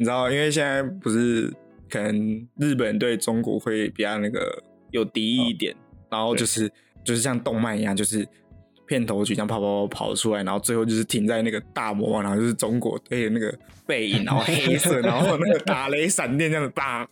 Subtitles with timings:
[0.00, 1.52] 你知道，因为现在不是
[1.90, 5.76] 可能日本对中国会比较那个有敌意一点，
[6.10, 6.66] 然后就是
[7.04, 8.26] 就是像动漫一样，就是
[8.86, 13.54] 片头曲这样跑跑跑跑出来，然后最后就是停在那个大魔王，然后就是中国队的那个
[13.86, 17.06] 背影，然后黑色，然后那个打雷闪电这样子打，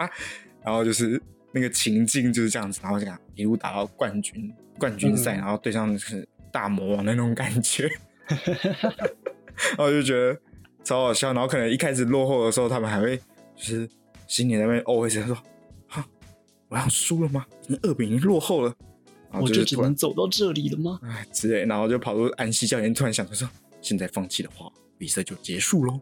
[0.65, 1.21] 然后就是
[1.53, 7.87] 那个情境就是这样子，然后这样一路打到冠军冠军赛，然后对上是大魔王的那种感觉，
[9.77, 10.41] 然后就觉得
[10.89, 13.15] 超好笑，然后可能一开始落后的时候，他们还会
[13.55, 13.87] 就是
[14.27, 15.37] 心里那边 always 说，
[15.87, 16.03] 哈，
[16.69, 17.45] 我要输了吗？
[17.65, 18.75] 已经二比零落后了，
[19.33, 20.99] 我就只能走到这里了吗？
[21.05, 23.47] 哎之类，然后就跑出安西教练，突然想着说，
[23.83, 26.01] 现在放弃的话，比赛就结束喽。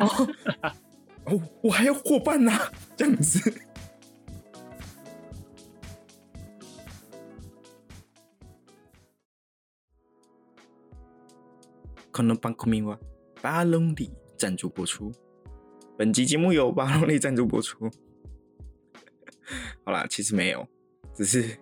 [0.00, 0.28] 哦，
[1.26, 3.38] 哦，我还有伙伴呐、这样子。
[12.10, 12.98] 可能帮国民哇
[13.44, 15.12] 巴隆里赞助播出。
[15.98, 17.90] 本集节目由巴隆里赞助播出。
[19.84, 20.66] 好啦，其实没有，
[21.12, 21.58] 只是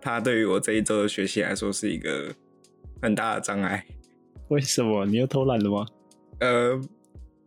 [0.00, 2.32] 它对于我这一周的学习来说是一个
[3.02, 3.84] 很大的障碍。
[4.46, 5.84] 为什么你又偷懒了吗？
[6.38, 6.80] 呃，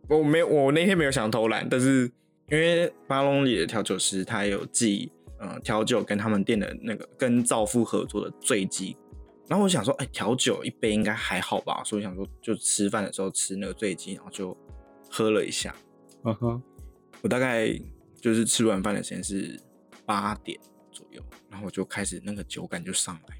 [0.06, 2.02] 我没有，我那天没有想偷懒，但是
[2.50, 8.94] 因为巴隆里的调酒师他有寄呃调酒跟他们店的那个跟造富合作的醉鸡，
[9.48, 14.56] 然后我想说，哎、调酒一杯应该还好吧，所以我想说就吃饭的时候吃那个醉鸡，然后就
[15.10, 15.74] 喝了一下。
[16.24, 16.62] 嗯哼，
[17.20, 17.68] 我大概
[18.20, 19.60] 就是吃完饭的时间是
[20.06, 20.58] 八点
[20.90, 23.36] 左右，然后我就开始那个酒感就上来，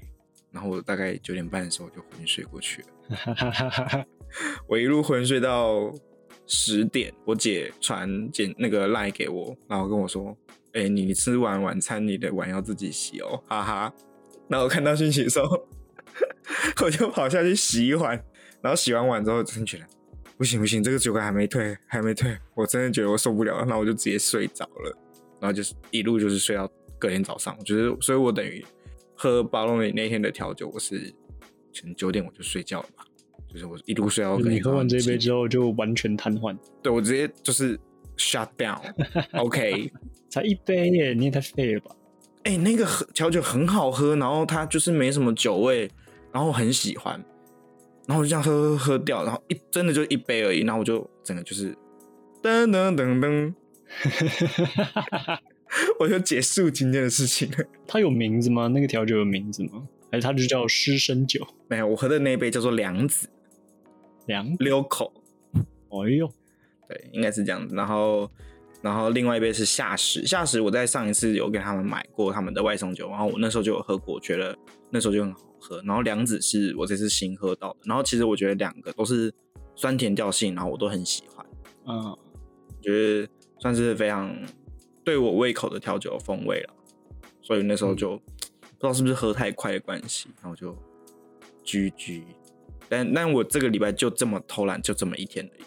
[0.51, 4.05] 然后我大概九点半的时候就昏睡过去了。
[4.67, 5.91] 我一路昏睡到
[6.45, 10.35] 十点，我姐传简那个赖给我，然后跟我说
[10.73, 13.93] ：“哎、你吃完晚餐，你的碗要自己洗哦，哈哈。”
[14.49, 15.67] 然后我看到讯息的时候，
[16.83, 18.21] 我就跑下去洗一碗，
[18.61, 19.85] 然后洗完碗之后，真的觉得
[20.37, 24.97] 不行不行，这个酒感还没退，还没退，我真的觉得我受不了了，那我就直接睡着了，
[25.39, 28.65] 然后就是一路就是睡到隔天早上，我觉得，所以我等于
[29.15, 30.97] 喝巴龙里那天的调酒，我是
[31.79, 33.05] 可能九点我就睡觉了吧。
[33.51, 37.79] 就是我一路睡到你喝完这一杯之后就完全瘫痪，对我直接就是
[38.17, 39.91] shut down，OK，
[40.27, 41.95] 才一杯耶，你也太废了吧？
[42.45, 45.87] 哎、那个喝调酒很好喝，然后它就是没什么酒味，
[46.33, 47.23] 然后我很喜欢，
[48.07, 51.73] 然后我就这样喝喝喝掉，然后一真的就一杯而已，然后我就整个就是
[52.41, 53.53] 噔噔噔噔，
[55.99, 57.57] 我就结束今天的事情了。
[57.87, 58.67] 它有名字吗？
[58.67, 59.87] 那个调酒有名字吗？
[60.11, 61.47] 还是它就叫湿身酒？
[61.67, 63.27] 没有，我喝的那一杯叫做凉子
[64.27, 64.55] 凉？
[64.59, 65.11] 溜口，
[65.53, 66.27] 哎呦，
[66.87, 67.75] 对，应该是这样子。
[67.75, 68.29] 然后，
[68.81, 74.55] 然后另外一杯是夏时，夏时我在上一次有给他们买过他们的外送酒，然后我那时候就有喝过，觉得
[74.91, 75.81] 那时候就很好喝。
[75.85, 79.33] 然后凉子是我这次新喝到的，然后其实我觉得两个都是
[79.75, 81.45] 酸甜调性，然后我都很喜欢，
[81.87, 82.17] 嗯，
[82.81, 83.27] 觉得
[83.59, 84.35] 算是非常
[85.03, 86.73] 对我胃口的调酒风味了。
[87.41, 88.21] 所以那时候就、不
[88.79, 90.75] 知道是不是喝太快的关系，然后就
[91.63, 92.23] 居居。
[92.87, 95.63] 但但我这个礼拜就这么偷懒，就这么一天而已，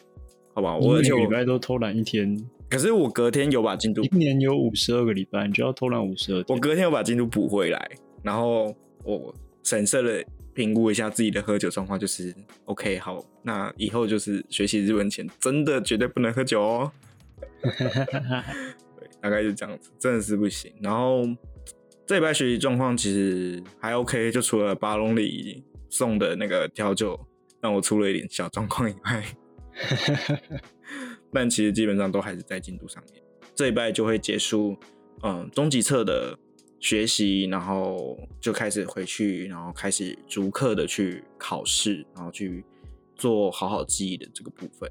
[0.54, 0.76] 好吧？
[0.76, 2.38] 我每个礼拜都偷懒一天，
[2.70, 6.56] 可是我隔天有把进度一年有五十二个礼拜，你就要偷懒五十二天。
[6.56, 7.90] 我隔天有把进度补回来，
[8.22, 8.74] 然后
[9.04, 9.34] 我
[9.66, 12.32] 审慎的评估一下自己的喝酒状况，就是
[12.66, 16.92] OK 好，那以后就是学习日文前真的绝对不能喝酒哦。
[17.60, 20.72] 对，大概就这样子，真的是不行。
[20.80, 21.24] 然后
[22.06, 27.18] 这礼拜学习状况其实还 OK，就除了巴隆里送的那个调酒
[27.60, 29.24] 让我出了一点小状况以外，
[31.32, 33.20] 但其实基本上都还是在进度上面。
[33.56, 34.76] 这一拜就会结束，
[35.24, 36.38] 嗯，终极测的
[36.78, 42.64] 学习，然后就开始回去，然后开始逐课的去考试，然后去
[43.16, 44.90] 做好好记忆的这个部分。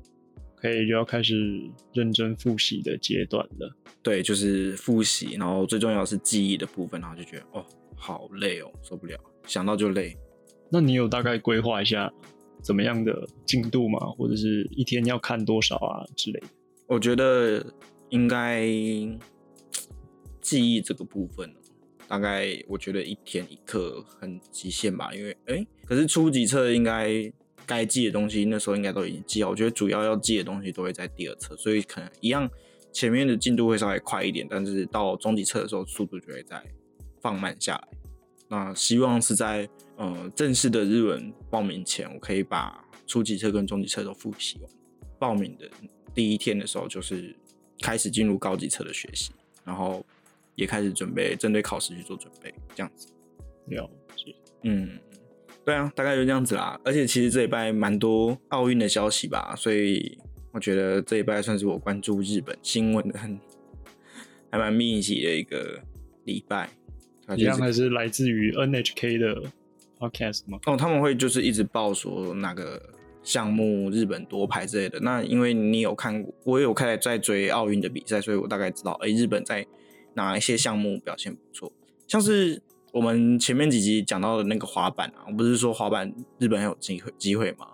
[0.56, 3.76] 可以就要开始认真复习的阶段了。
[4.02, 7.64] 对，就是复习，然后最重要的是记忆的部分，然后就觉得哦，
[7.96, 10.18] 好累哦，受不了，想到就累。
[10.72, 12.12] 那你有大概规划一下
[12.64, 14.00] 怎么样的进度吗？
[14.18, 16.48] 或者是一天要看多少啊之类的？
[16.88, 17.64] 我觉得
[18.10, 18.66] 应该
[20.42, 21.62] 记忆这个部分哦，
[22.08, 27.32] 大概我觉得一天一课很极限吧，因为哎，可是初级册应该
[27.66, 32.50] 该记的东西那时候应该都已经记好，我觉得主要要记的东西都会在第二册，所以可能一样
[32.94, 36.64] 前面的进度会稍微快一点，但是到中级册的时候速度就会再
[37.22, 37.88] 放慢下来。
[38.48, 39.68] 那希望是在
[39.98, 44.72] 呃正式的日文报名前，我可以把初级册跟中级册都复习完。
[45.18, 45.68] 报名的
[46.14, 47.36] 第一天的时候，就是
[47.82, 49.32] 开始进入高级册的学习，
[49.64, 50.06] 然后
[50.56, 53.08] 也开始准备针对考试去做准备，这样子。
[53.68, 54.36] 了解。
[54.64, 55.00] 嗯，
[55.64, 56.80] 对啊，大概就这样子啦。
[56.84, 60.18] 而且其实这礼拜蛮多奥运的消息吧，所以
[60.52, 63.40] 我觉得这一拜算是我关注日本新闻的很
[64.52, 65.80] 还蛮密集的一个
[66.24, 66.70] 礼拜。
[67.36, 69.44] 一样还是来自于 NHK 的
[69.98, 70.60] podcast 吗？
[70.68, 72.80] 哦，他们会就是一直报说哪个
[73.24, 75.00] 项目日本夺牌之类的。
[75.00, 79.66] 那因为你有看过，我有开始在追奥运的比赛，所以我大概知道，哎，日本在
[80.16, 81.72] 哪一些项目表现不错。
[82.08, 87.68] 像是我们前面几集讲到的那个滑板啊，我不是说滑板日本很有机会机会吗？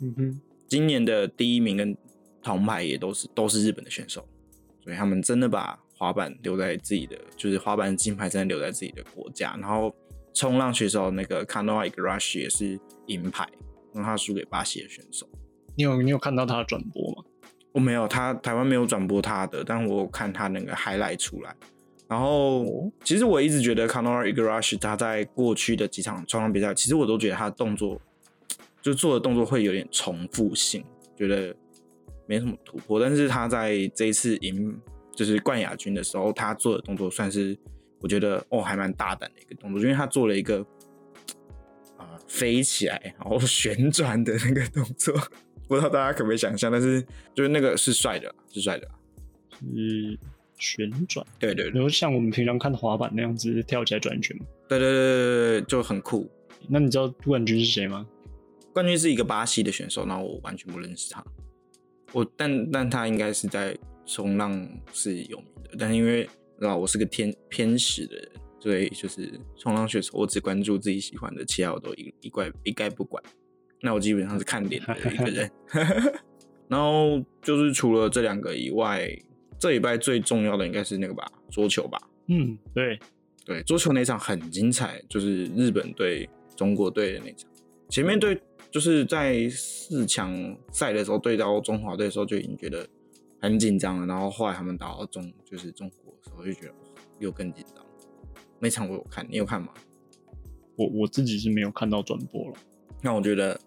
[0.00, 1.96] 嗯哼，今年的第一名跟
[2.42, 4.28] 铜牌也都是都是日本的选手，
[4.84, 5.80] 所以他们真的把。
[5.98, 9.56] 滑板留在自己的，就是滑板金牌真的留在自己的国家。
[9.58, 9.96] 然后
[10.34, 13.48] 冲浪选手那个 Kanoa Igarashi 也是银牌，
[13.94, 15.26] 让他输给巴西的选手。
[15.74, 17.24] 你有你有看到他的转播吗？
[17.72, 21.56] 我没有，他台湾没有转播他的，但我看他那个 highlight 出来。
[22.08, 28.00] 然后其实我一直觉得 Kanoa Igarashi 他在过去的几场冲浪比赛，其实我都觉得他的动作
[28.80, 30.84] 就做的动作会有点重复性，
[31.16, 31.54] 觉得
[32.26, 33.00] 没什么突破。
[33.00, 34.78] 但是他在这一次赢。
[35.16, 37.56] 就是冠亚军的时候，他做的动作算是
[38.00, 40.58] 我觉得哦，还蛮大胆的一个动作，因为他做了一个
[41.96, 45.14] 啊飞起来然后旋转的那个动作，
[45.66, 47.00] 不知道大家可不可以想象，但是
[47.34, 48.86] 就是那个是帅的，是帅的，
[49.74, 50.18] 是
[50.58, 56.28] 旋转，对对，然后像我们平常看滑板那样子跳起来转一圈嘛，对对对对对，就很酷。
[56.68, 58.06] 那你知道冠军是谁吗？
[58.72, 61.24] 冠军是一个巴西的选手，然后我完全不认识他，
[62.12, 63.76] 我但但他应该是在。
[64.08, 64.52] 冲浪
[64.92, 66.24] 是有名的，但是因为
[66.60, 68.30] 啊，我是个偏偏食的人，
[68.60, 73.20] 所以就是冲浪选手，我只关注自己喜欢的，其他我都一一概一概不管。
[73.80, 75.50] 那我基本上是看脸的一个人。
[76.70, 79.10] 然后就是除了这两个以外，
[79.58, 81.98] 这礼拜最重要的应该是那个吧，桌球吧。
[82.26, 82.98] 嗯，对
[83.44, 87.50] 对，桌球那场很精彩，就是日本对中国队的那场。
[87.88, 92.88] 前面对就是在四强赛的时候对到中华队的时候就已经觉得。
[93.38, 96.74] 很紧张了，然后后来他们打到中就是中国的时候，就觉得
[97.18, 97.84] 又更紧张。
[98.58, 99.68] 那场我有看，你有看吗？
[100.74, 102.54] 我我自己是没有看到转播了。
[103.02, 103.60] 那我觉得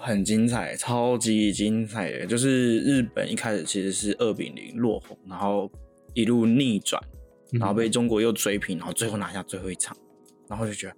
[0.00, 5.70] 很精彩，超级精彩的，就是日本一开始其实是二比零落后，然后
[6.14, 7.02] 一路逆转，
[7.52, 9.96] 然后被中国又追平，然后最后拿下最后一场，
[10.48, 10.94] 然后就觉得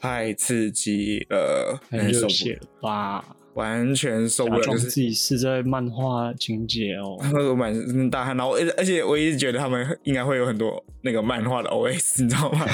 [0.00, 3.24] 太刺激了，很热血吧。
[3.54, 12.64] 完全受不了，就是自己是在漫画情节哦，那个满身大汗，然后而而且我一直觉得他们应该会有很多那个漫画的 OS，你知道吗？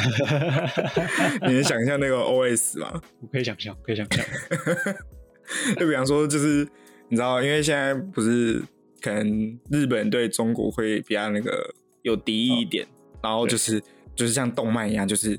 [1.49, 3.00] 你能想象那个 OS 吗？
[3.22, 4.22] 我可以想象，可以想象。
[5.79, 6.67] 就比方说，就是
[7.08, 8.62] 你知道，因为现在不是
[9.00, 12.87] 可能日本对中国会比较那个有敌意一点，
[13.23, 13.81] 然后就是
[14.14, 15.38] 就是像动漫一样，就是。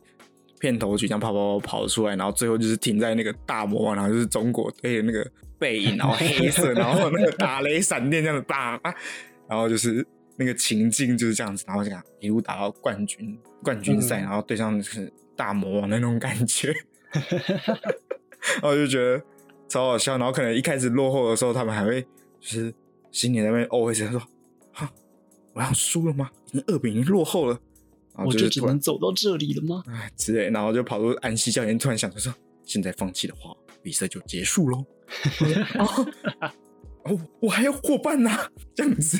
[0.57, 5.29] 片头曲这样跑跑跑跑出来，然后最后就是停在那个大魔王，然后就是中国队的那个
[5.59, 8.79] 背影，然后黑色，然后那个打雷闪电这样子打，
[9.49, 10.03] 然后就是
[10.37, 16.73] 那个情境就是这样子，然后这样一路打到冠军冠军赛，然后对上是大魔王那种感觉，
[17.11, 19.21] 然后就觉得
[19.67, 20.17] 超好笑。
[20.17, 22.01] 然后可能一开始落后的时候，他们还会
[22.39, 22.73] 就是
[23.11, 24.19] 心里那边 always 说
[24.73, 24.91] ：“哈，
[25.53, 26.29] 我要输了吗？
[26.47, 27.59] 已经二比零落后了。”
[28.17, 29.83] 我就只能走到这里了吗？
[29.87, 32.33] 哎，之类，然后就跑出安西教练，突然想着说
[32.63, 33.53] ：“现在放弃的话，
[33.83, 34.85] 比赛就结束喽。
[37.03, 38.31] 哦，我还有伙伴呢，
[38.73, 39.19] 这样子，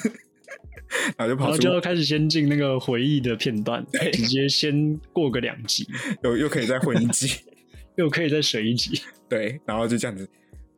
[1.18, 5.86] 然后就跑出，就要开始先进那个回忆的片段， 直接先过个两集，
[6.24, 7.28] 又又可以再混一集，
[7.96, 10.28] 又可以再水一集， 对，然后就这样子，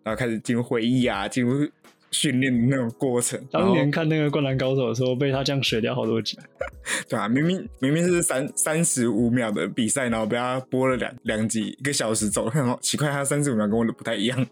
[0.04, 1.68] 然后开始进入回忆啊，进入。
[2.10, 6.40] 训练的那种过程，当年看那个《灌篮高手》的时候，被他这样水掉好多集，
[7.10, 14.48] 对啊，明明明明是三三十五秒的比赛，然后被他播了两两集，一个小时走，很奇怪，他三十五秒跟我的不太一样。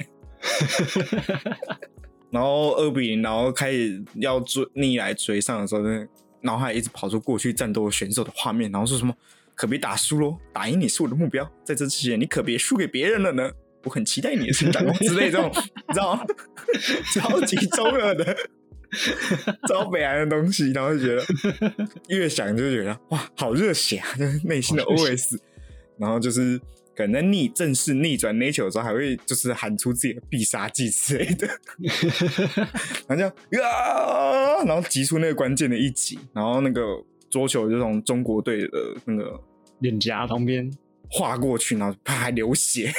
[2.29, 6.05] 然后二比零，然后开始要追逆来追上的时候，那
[6.41, 9.15] 脑海一直跑出过去战斗选手的画面，然后说什么
[9.55, 13.50] 可别打输喽，打赢你是我的目标，在这之前你可别输给别人了呢。
[13.83, 16.25] 我很期待你的成长之类这种，你知道吗？
[17.13, 18.35] 超级中二的、
[19.67, 21.24] 超北岸的东西，然后就觉得
[22.07, 24.07] 越想就觉得哇，好热血啊！
[24.17, 25.38] 就是内心的 OS，
[26.00, 26.59] 然后就是
[26.97, 31.47] 可能逆正式逆转 nature 的时候，还会就是喊出自己的必杀技之类的，
[33.07, 36.81] 然后就啊，然后击出那个关键的一击，然后那个
[37.29, 39.39] 桌球就从中国队的那个
[39.79, 40.72] 脸颊旁边。
[41.08, 42.91] 划过去，然后啪还流血，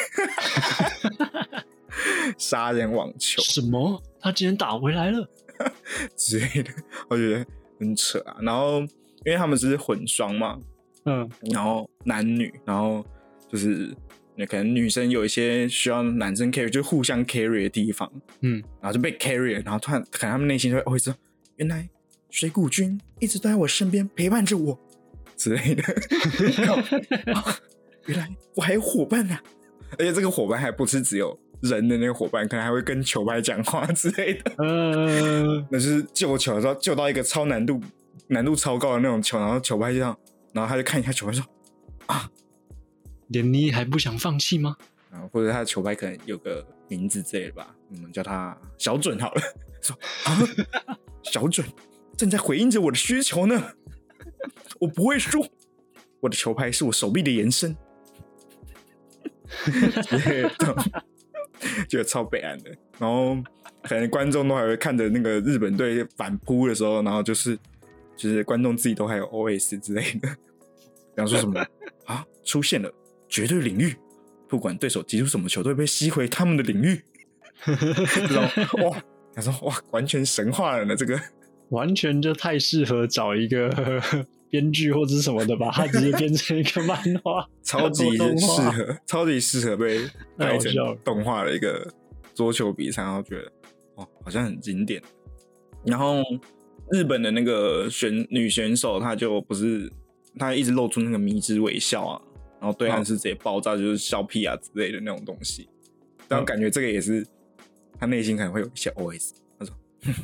[2.39, 3.43] 杀人网球。
[3.43, 4.01] 什么？
[4.21, 5.29] 他竟然打回来了？
[6.17, 6.71] 之类的，
[7.09, 7.45] 我觉得
[7.81, 8.37] 很扯啊。
[8.41, 8.79] 然后
[9.25, 10.57] 因为他们只是混双嘛，
[11.05, 13.05] 嗯，然后男女，然后
[13.51, 13.93] 就是
[14.37, 21.13] 那可能女生有一些需要男生 carry，就互相 carry 的地方，嗯，然后就被 carry 了，然后突然可能他们内心就会会说，
[21.57, 21.89] 原来
[22.31, 24.79] 水谷君一直都在我身边陪伴着我
[25.37, 25.83] 之类的，
[27.35, 27.45] 啊
[28.07, 29.39] 原来我还有伙伴呐、
[29.93, 34.53] 而且这个伙伴还不是只有人的那个伙伴，可能还会跟球拍讲话之类的。
[34.59, 37.81] 嗯，那就是救球的时候救到一个超难度、
[38.29, 40.17] 难度超高的那种球，然后球拍就这样，
[40.53, 41.45] 然后他就看一下球拍说，
[42.07, 42.31] 啊
[43.29, 44.77] 连你还不想放弃吗？
[45.11, 49.43] 然后或者他的球拍可能有个名字之类的吧，我们叫他小准好了。
[49.83, 51.67] 说啊，小准
[52.17, 53.73] 正在回应着我的需求呢，
[54.81, 55.47] 我不会输，
[56.21, 57.77] 我的球拍是我手臂的延伸。
[60.03, 60.51] 之类的
[61.89, 63.37] 觉得超悲哀的，然后
[63.83, 67.57] 可能观众都还会看着那个日本队反扑的时候，然后就是
[68.17, 70.29] 就是观众自己都还有 OS 之类的，
[71.15, 71.65] 比方说什么？
[72.07, 72.25] 啊？
[72.45, 72.93] 出现了。
[73.29, 73.97] 绝对领域，
[74.49, 77.03] 不管对手击出什么球，都会被吸回他们的领域。
[77.65, 78.43] 这种
[78.85, 79.03] 哇，
[79.35, 80.95] 他说哇，完全神话了呢。
[80.95, 81.21] 这个。
[81.71, 83.71] 完全就太适合找一个
[84.49, 89.99] 编剧或者是什么的，吧， 他直接编成一个漫画，超级适合，超级适合被
[90.39, 90.73] 太拍成
[91.05, 91.93] 动画的一个
[92.35, 93.53] 桌球比赛，然后觉得
[93.97, 95.03] 哦，好像很经典。
[95.85, 96.23] 然后
[96.91, 99.91] 日本的那个选女选手，她就不是，
[100.39, 102.23] 她一直露出那个迷之微笑啊，
[102.61, 105.69] 然后对岸嗯是直接爆炸，就是笑屁啊之类的那种东西。
[106.29, 107.27] 但我感觉这个也是
[107.99, 110.15] 她内心可能会有一些 OS，她说：“哼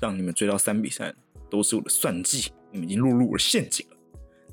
[0.00, 1.14] 让你们追到三比三
[1.50, 3.96] 都是我的算计，你们已经落入我的陷阱了。”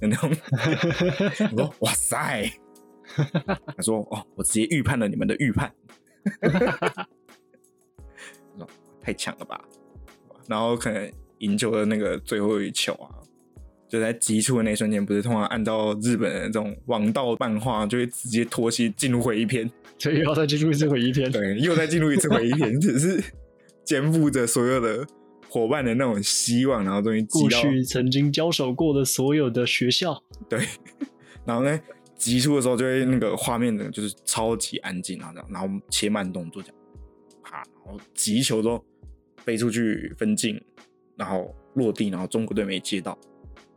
[0.01, 0.31] 的那种
[1.53, 2.51] 我说哇塞，
[3.15, 5.71] 他说哦，我直接预判了你们的预判，
[8.57, 8.67] 说
[8.99, 9.63] 太强了吧，
[10.47, 13.13] 然后可能赢球的那个最后一球啊，
[13.87, 19.69] 就在急出的那一瞬间，不是通常按照日本的这种王道漫画，就会直接脱戏进入回忆篇，
[19.99, 21.31] 所以要再进入一次回忆篇。
[21.31, 23.23] 对，又再进入一次回忆篇，只是
[23.85, 25.05] 肩负着所有的
[25.51, 30.65] 伙伴的那种希望，然后终于过去曾经交手过的所有的学校，对，
[31.43, 31.77] 然后呢，
[32.15, 36.77] 急出的时候就会那个画面呢就是超级安静，然后这样，然后切慢动作这样，
[37.43, 38.81] 啪，然后急球之后
[39.43, 40.57] 飞出去分镜，
[41.17, 43.17] 然后落地，然后中国队没接到，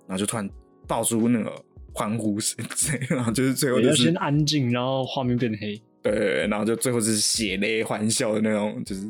[0.07, 0.49] 然后就突然
[0.87, 1.53] 爆出那个
[1.93, 2.65] 欢呼声
[3.09, 5.83] 然后就是最后就是先安静，然后画面变黑。
[6.03, 9.03] 对，然后就最后是血泪欢笑的那种，就是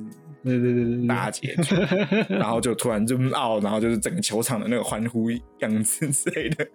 [0.44, 1.74] 对对对对对，大结局，
[2.28, 6.68] 然后就突然就傲，然后就是整个球场的那个欢呼样子之类的，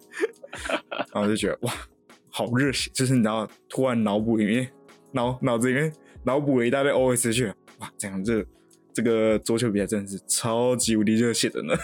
[1.12, 1.72] 然后就觉得哇，
[2.28, 2.90] 好热血！
[2.92, 4.68] 就是你知道，突然脑补里面
[5.12, 5.92] 脑脑子里面
[6.24, 7.46] 脑补了一大堆 OS 去，
[7.78, 8.44] 哇，这样这
[8.92, 11.74] 这个桌球比赛真的是超级无敌热血的呢，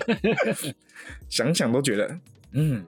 [1.28, 2.18] 想想都觉得，
[2.52, 2.82] 嗯，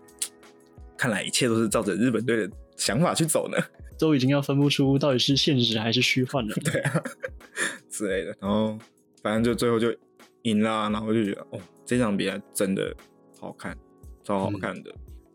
[0.97, 3.59] 看来一切都是照着日本队的想法去走呢。
[3.99, 6.55] 都已经要分不出到底是现实还是虚幻了。
[6.65, 7.03] 对啊
[7.91, 8.79] 之类的，然后
[9.23, 9.95] 反正就最后就
[10.43, 12.95] 赢啦，然后就觉得哦，这场比赛真的
[13.41, 13.77] 好看，
[14.25, 14.95] 超好看的。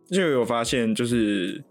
[0.09, 1.63] 就有发现，就是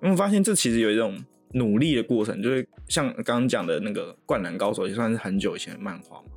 [0.00, 1.18] 我们发现这其实有一种
[1.52, 6.28] 努力的过程，就是像刚刚讲的那个《灌篮高手》，也算是很久以前的漫画嘛，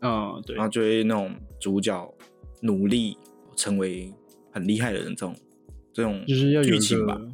[0.00, 2.14] 嗯，对然，后就会那种主角
[2.62, 3.16] 努力
[3.56, 4.12] 成为
[4.52, 5.36] 很厉害的人，这种
[5.92, 7.30] 这种就是要剧情吧，个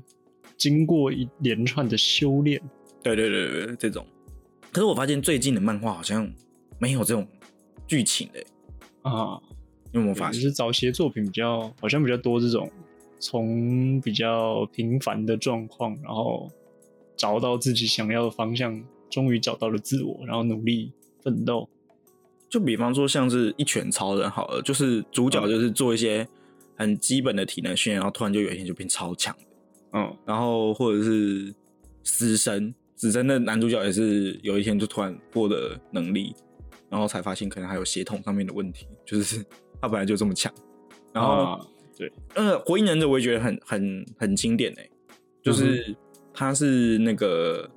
[0.61, 2.61] 经过一连串的修炼。
[3.03, 4.07] 对对对对对，这种。
[4.71, 6.31] 可是我发现最近的漫画好像
[6.79, 7.27] 没有这种
[7.87, 8.45] 剧情的、
[9.01, 9.41] 啊，
[9.91, 10.35] 你有没有发现？
[10.35, 12.71] 就是早期的作品比较好像比较多这种
[13.19, 16.47] 从比较平凡的状况，然后
[17.17, 21.67] 找到自己想要的方向，终于找到了自我，然后努力奋斗。
[22.51, 26.29] 就比方说像是一拳超人好了，就是主角就是做一些
[26.77, 29.45] 很基本的体能训练，然后突然就有一天就变超强的。
[29.93, 31.55] 嗯，然后或者是
[32.05, 36.35] 死神，死神的男主角也是有一天就突然获得能力，
[36.89, 39.45] 然后才发现可能还有血统上面的问题，就是
[39.81, 40.53] 他本来就这么强。
[41.13, 41.67] 然后、啊
[41.99, 44.91] 对，呃，火影忍者我也觉得很很很经典诶、
[45.43, 45.95] 就是
[46.33, 47.69] 他是那个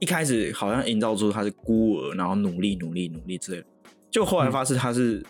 [0.00, 3.66] 一开始好像营造出他是孤儿，然后努力努力努力之类的，
[4.10, 5.22] 就后来发现他是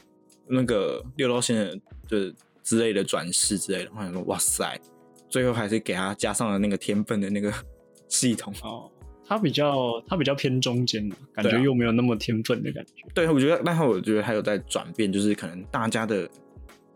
[0.46, 4.80] 那个六道仙人的之类的转世之类的，我想说哇塞，
[5.28, 7.52] 最后还是给他加上了那个天分的那个
[8.08, 8.52] 系统。
[8.62, 8.90] 哦，
[9.26, 13.04] 他比较他比较偏中间的感觉，又没有那么天分的感觉。
[13.14, 16.28] 对，我觉得，但是我觉得还有在转变，就是可能大家的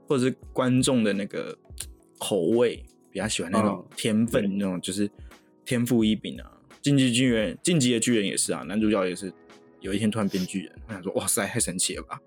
[0.07, 1.57] 或者是观众的那个
[2.19, 5.11] 口味比较喜欢那种嗯天分，那种就是
[5.65, 6.51] 天赋异禀啊。
[6.81, 9.33] 进击巨人，晋级的巨人也是啊，男主角也是
[9.81, 12.21] 有一天突然变巨人，我想说哇塞，太神奇了吧！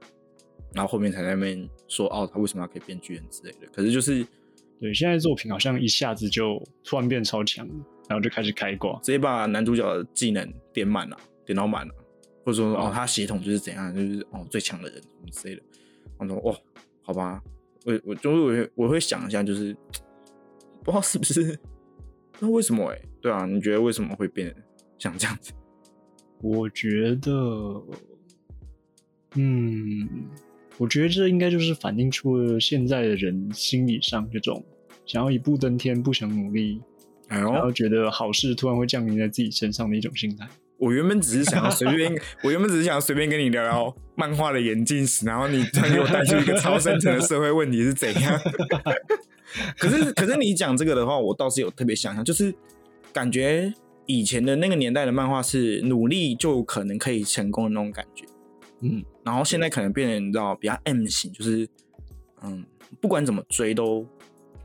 [0.74, 3.68] 然后后面才在那边说哦，他为什么要可以变巨人之类的。
[3.74, 4.26] 可是就是
[4.80, 7.74] 对，现在作品好像一下子就突然变超强了。
[8.08, 9.00] 然后就开始开挂。
[9.00, 11.94] 直接把男主角的技能点满了，点到满了，
[12.46, 15.64] 或者说哦，他血统就是怎样，就是哦最强的人什么之类的。
[16.20, 16.56] 我说哦，
[17.02, 17.42] 好吧，
[17.84, 19.76] 我我就会我会想一下，就是
[20.84, 21.60] 不知道是不是，
[22.40, 23.02] 那为什么哎？
[23.20, 24.56] 对啊，你觉得为什么会变
[25.00, 25.52] 像这样子？
[26.44, 27.82] 我觉得，
[29.34, 30.30] 嗯，
[30.78, 34.64] 我觉得这应该就是反映出了现在的人心理上这种
[35.06, 36.82] 想要一步登天、不想努力，
[37.28, 40.48] 然后觉得好事突然会降临在自己身上的一种心态。
[40.78, 42.14] 我原本只是想要随便，
[42.44, 48.38] 我原本只是想要随便跟你聊聊漫画的演进史，然后你突然给我带出一个超深层的社会问题是怎样？
[49.78, 52.54] 可是，可是你讲这个的话，我倒是有特别想象，就是
[53.14, 53.74] 感觉
[54.06, 58.26] 以前的那个年代的漫画是努力就可能可以成功的那种感觉，
[58.82, 61.68] 嗯，然后现在可能变成你知道比较 M 型，就是
[62.44, 62.64] 嗯，
[63.02, 64.08] 不管怎么追都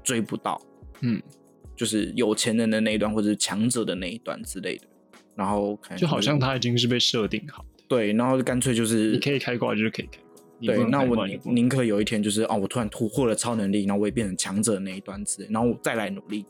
[0.05, 0.61] 追不到，
[1.01, 1.21] 嗯，
[1.75, 4.87] 就是有钱人的那一段或者是强者的那一段之类的。
[5.35, 16.45] 然后就好像他已经是被设定好的，对，然后干脆就是你可以开挂就是可以开挂，对，那我宁可有一天就是哦，我突然突破了超能力，然后我也变成强者的那一端之类，然后我再来努力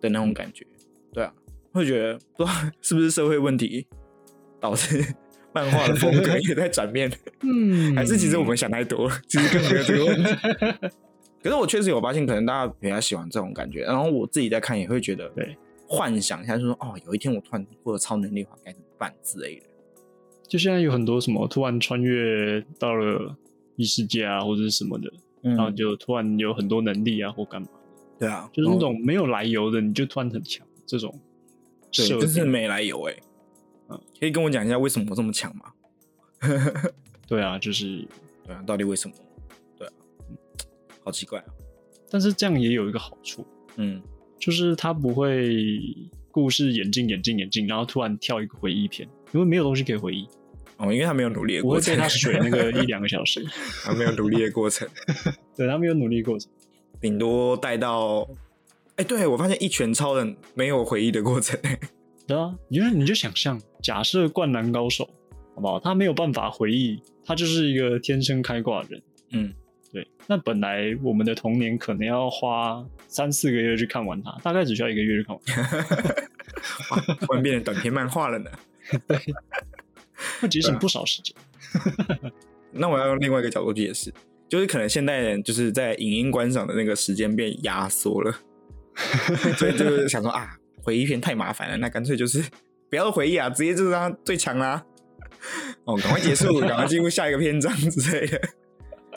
[0.00, 0.64] 的那种感觉，
[1.12, 1.34] 对啊，
[1.72, 3.84] 会觉得不知道 是不是社会问题
[4.60, 5.04] 导致
[5.54, 7.10] 漫画的风格也在转变，
[7.42, 10.90] 嗯，还是其实我们想太多了， 其实根本没有这个问题。
[11.42, 15.56] 可是我确实有发现，可能大家比较喜欢这种感觉，然后我自己在看也会觉得对。
[15.86, 19.66] 幻想一下，就说哦，有一天我突然获得超能力的话，该怎么办之类的。
[20.48, 23.36] 就现在有很多什么突然穿越到了
[23.76, 27.68] 异世界啊，或者是什么的，然后就突然有很多能力啊，或干嘛？
[28.18, 31.14] 对啊，就是那种没有来由的，你就突然很强，这种。
[31.92, 33.14] 对，就是没来由哎。
[33.88, 35.72] 嗯，可以跟我讲一下为什么我这么强吗？
[37.26, 38.06] 对啊，就是
[38.44, 39.14] 对啊，到底为什么？
[39.78, 39.92] 对啊，
[41.04, 41.46] 好奇怪啊。
[42.10, 44.02] 但是这样也有一个好处，嗯。
[44.36, 45.80] 就是他不会
[46.30, 50.28] 故事演进演进演进，然后突然跳一个回忆片，因为没有东西可以回忆
[50.76, 53.42] 哦，因为他没有努力的过程，被他水那个一两个小时，
[53.84, 54.86] 他没有努力的过程，
[55.56, 56.50] 对他没有努力过程，
[57.00, 58.28] 顶多带到，
[58.96, 61.58] 哎，对我发现一拳超人没有回忆的过程，
[62.26, 65.08] 对啊，你就你就想象，假设灌篮高手，
[65.54, 65.78] 好不好？
[65.78, 69.54] 他没有办法回忆，他就是一个天生开挂的人，嗯。
[69.92, 75.38] 对，那本来我们的童年可能要花三四个月去看完它，大概只需要一个月就看
[76.90, 78.50] 完， 突然变成短篇漫画了呢。
[79.06, 79.16] 对，
[80.42, 81.32] 会节省不少时间。
[82.72, 84.12] 那我要用另外一个角度去解释，
[84.48, 88.34] 就是可能现代人就是在影音观赏的那个时间变压缩了，
[89.56, 92.44] 所以就是想说啊，回忆篇太麻烦了，那干脆就是
[92.90, 94.84] 不要回忆啊，直接就是让最强啦。
[95.84, 98.40] 哦，赶快结束，赶快进入下一个篇章之类的。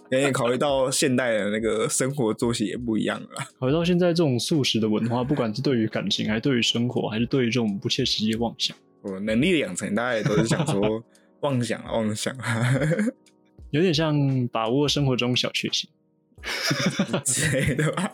[0.10, 3.30] 也考虑到现代的那个生活作息也不一样了。
[3.60, 11.04] 考虑到现在这种素食的文化，不管是对于感情，还是对于生活，还是对于这种不切实际的妄想，我能力的养成，大家也都是想说
[11.42, 12.74] 妄想啊，妄想啊，
[13.72, 15.90] 有点像把握生活中小确幸
[17.26, 18.10] 之类的吧。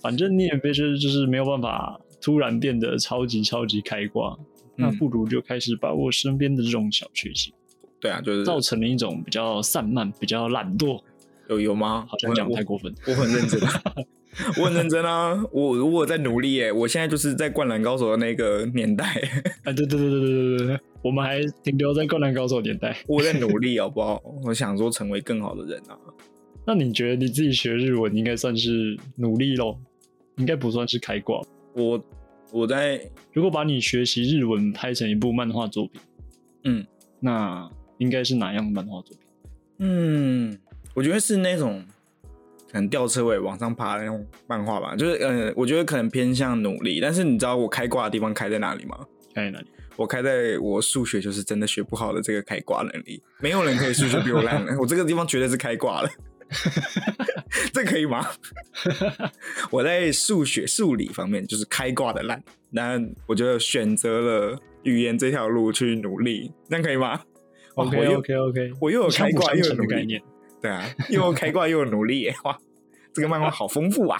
[0.00, 4.36] 反正你也别是就是没有办法突然变得超级超级开挂，
[4.76, 7.52] 那不如就开始把握身边的这种小确幸。
[8.00, 11.00] 对啊，就是造成了一种比较散漫、比较懒惰。
[11.48, 12.06] 有有吗？
[12.08, 12.94] 好像讲太过分。
[13.06, 13.60] 我很认真，
[14.58, 15.42] 我很认真啊！
[15.50, 19.04] 我如果在努力耶，我现在就是在灌篮高手的那个年代。
[19.64, 22.96] 啊，对对对对对对对我们还停留在灌篮高手年代。
[23.08, 24.22] 我在努力，好不好？
[24.44, 25.96] 我想说成为更好的人啊。
[26.66, 29.80] 那你觉得你自己学日文应该算是努力咯？
[30.36, 31.40] 应该不算是开挂。
[31.78, 32.04] 我
[32.50, 33.00] 我在
[33.32, 36.00] 如果把你学习日文拍成一部漫画作品，
[36.64, 36.86] 嗯，
[37.20, 39.20] 那应该是哪样的漫画作品？
[39.78, 40.58] 嗯。
[40.94, 41.84] 我觉得是那种
[42.72, 47.00] 可能吊车尾往上爬的那种漫画吧，就是嗯，我觉得可能偏向努力。
[47.00, 48.98] 但是你知道我开挂的地方开在哪里吗？
[49.32, 49.66] 开在哪里？
[49.94, 54.66] 我开在我数学就是真的学不好的这个开挂能力，没有人可以数学比我烂。
[54.78, 56.10] 我这个地方绝对是开挂了，
[57.72, 58.26] 这可以吗？
[59.70, 67.20] 我在数学数理方面就是开挂的烂，那我就选择了语言这条路去努力，这样可以吗
[67.74, 70.22] ？OK OK OK，我又有开挂又有努力。
[70.60, 72.58] 对啊，又有开挂又有努力， 哇，
[73.12, 74.18] 这个漫画好丰富啊，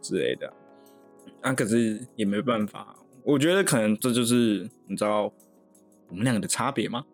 [0.00, 0.52] 之类的。
[1.42, 5.32] 啊，可是也没办法，我觉得可能这就是你知道
[6.08, 7.04] 我们两个的差别吗？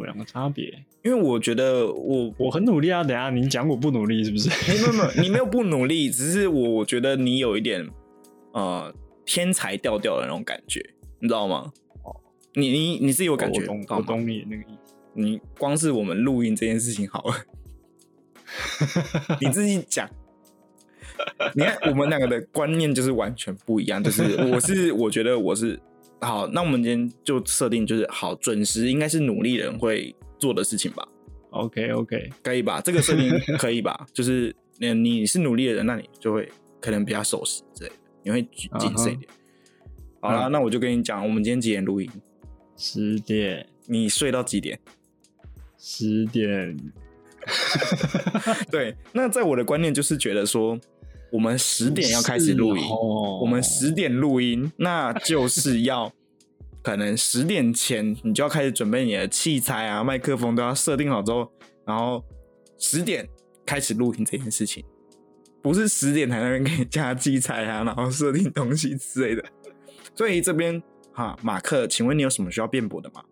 [0.00, 0.64] 我两个差别，
[1.04, 3.04] 因为我觉得我我很努力啊。
[3.04, 4.48] 等下你讲我不努力是不是？
[4.66, 7.86] 没有没有，你没有不努力，只是我我觉得你有一点
[8.52, 8.92] 呃
[9.26, 10.80] 天才调调的那种感觉，
[11.20, 11.70] 你知道吗？
[12.02, 12.16] 哦，
[12.54, 13.60] 你你你自己有感觉，
[13.90, 14.94] 我懂你那个意思。
[15.12, 17.34] 你光是我们录音这件事情好了，
[19.40, 20.08] 你自己讲，
[21.54, 25.78] 你看我们两个的观念就是完全不一样，就是我是我觉得我是
[26.20, 31.06] 好，那我们今天就设定就是好准时应该是努力人会做的事情吧。
[31.50, 32.80] OK OK，可以吧？
[32.80, 34.06] 这个设定 可以吧？
[34.12, 36.48] 就是你你是努力的人，那你就会
[36.80, 39.28] 可能比较守时之类的，你会谨谨慎一点。
[40.20, 42.08] 好啦，嗯那我就跟你讲，我们今天几点录音？
[42.76, 44.78] 十点你睡到几点？
[45.78, 46.76] 十点，
[48.70, 50.78] 对，那在我的观念就是觉得说，
[51.30, 56.12] 我们十点要开始录音，哦我们十点录音， 那就是要
[56.82, 61.50] 可能十点前你就要开始准备你的器材啊，麦克风都要设定好之后，
[61.86, 62.24] 然后
[62.78, 63.28] 十点
[63.64, 64.84] 开始录音这件事情，
[65.62, 69.44] 不是十点才那边给你加器材啊，然后设定东西之类的。
[70.16, 73.22] 所以这边哈，马克，请问你有什么需要辩驳的吗？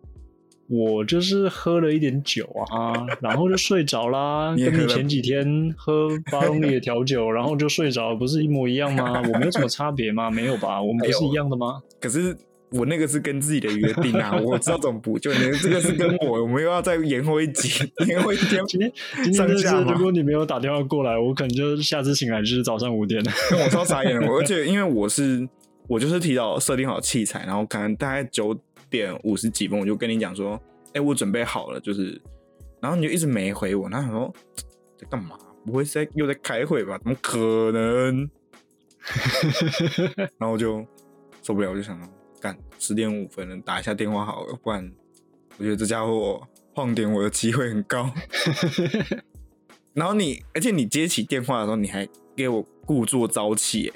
[0.69, 9.19] 我就是喝了一点酒啊， 然后就睡着啦，跟你前几天喝巴 隆里的调酒，然后就睡着，不是一模一样吗？
[9.19, 10.29] 我没有什么差别吗？
[10.29, 10.79] 没有吧？
[10.79, 11.81] 我们不是一样的吗？
[11.99, 12.37] 可是
[12.69, 15.33] 我那个是跟自己的约定啊，我知道怎么补救。
[15.33, 18.63] 你这个是跟我，我们又要再延后一集，延后一天。
[18.67, 18.91] 今天
[19.23, 23.31] 今天就是，上架如果你没有打电话过来，我可能就下次醒来就是早上五点了。
[23.63, 25.49] 我超傻眼了，我而且 因为我是
[25.87, 28.55] 我就是提早设定好器材，然后可能大概九
[28.89, 30.59] 点五十几分我就跟你讲说，
[30.93, 32.21] 哎、我准备好了，就是，
[32.81, 34.33] 然后你就一直没回我，然后想说
[34.97, 35.37] 在干嘛？
[35.65, 36.97] 不会是在又在开会吧？
[36.97, 37.37] 怎么可
[37.71, 38.29] 能？
[40.37, 40.85] 然后我就
[41.43, 41.99] 受不了，我就想
[42.39, 44.91] 干十点五分了，打一下电话好了，不然
[45.57, 46.41] 我觉得这家伙
[46.73, 48.11] 晃点我的机会很高。
[49.93, 53.93] 然后你，而且你接起电话的时候，你还给我故作朝气，耶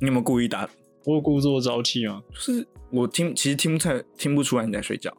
[0.00, 0.68] 你有没有故意打？
[1.04, 2.22] 我有故作朝气吗？
[2.30, 5.14] 就是我听，其实听不太听不出来你在睡觉，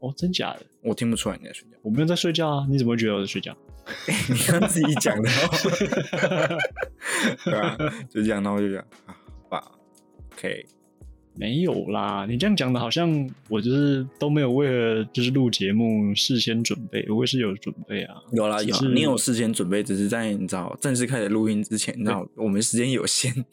[0.00, 0.66] 哦，真假的？
[0.82, 1.76] 我听不出来你在睡觉。
[1.82, 3.56] 我没有在睡觉啊，你怎么会觉得我在睡觉？
[4.28, 6.58] 你刚自己讲的、哦，
[7.44, 7.76] 对啊，
[8.10, 9.72] 就这样，然后就这样啊，好吧
[10.34, 10.64] ，OK，
[11.34, 18.16] 没有啦，你这样讲的好像我就是都没有为了就是录节目事先准备，我也是有准备啊。
[18.32, 23.44] 有啦有你有事先准备，只是在你知道正式开始录音之前，你知道我们时间有限，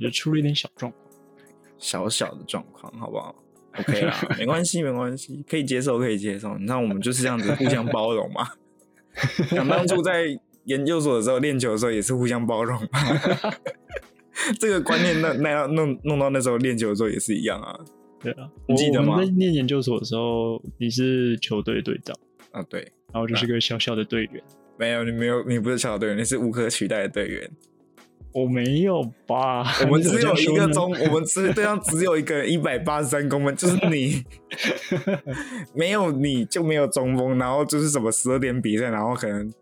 [0.00, 1.07] 就出了一点小状况。
[1.78, 3.34] 小小的状况，好不好？
[3.78, 6.56] OK 啦，没关系，没关系，可以接受，可以接受。
[6.58, 8.48] 你知道我们就是这样子互相包容嘛。
[9.50, 12.88] 想当初在研究所的时候练球的时候也是互相包容嘛。
[14.58, 17.78] 这个观念那那要弄弄到那时候练球的时候也是一样啊。
[18.20, 22.16] 对啊，你记得吗在念研究所的时候，你是球队队长，
[22.50, 22.80] 啊，对，
[23.12, 24.42] 然后就是个小小的队员。
[24.76, 27.50] 没有你没有你不是小队员，你是无可取代的队员。
[28.32, 29.64] 我没有吧？
[29.82, 34.22] 我们 只有一个中，我们只对上只有一个一百八十三公分，就是你，
[35.74, 39.52] 没有你就没有中锋，然后就是什么十二点比赛，然后可能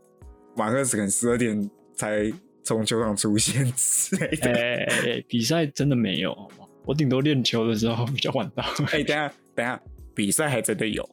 [0.57, 2.31] 马克思可能十二点才
[2.63, 5.25] 从球场出现之类的。
[5.29, 6.37] 比赛真的没有？
[6.85, 8.63] 我顶多练球的时候比较晚到。
[8.93, 9.81] 哎、等下等下，
[10.15, 11.09] 比赛还真的有，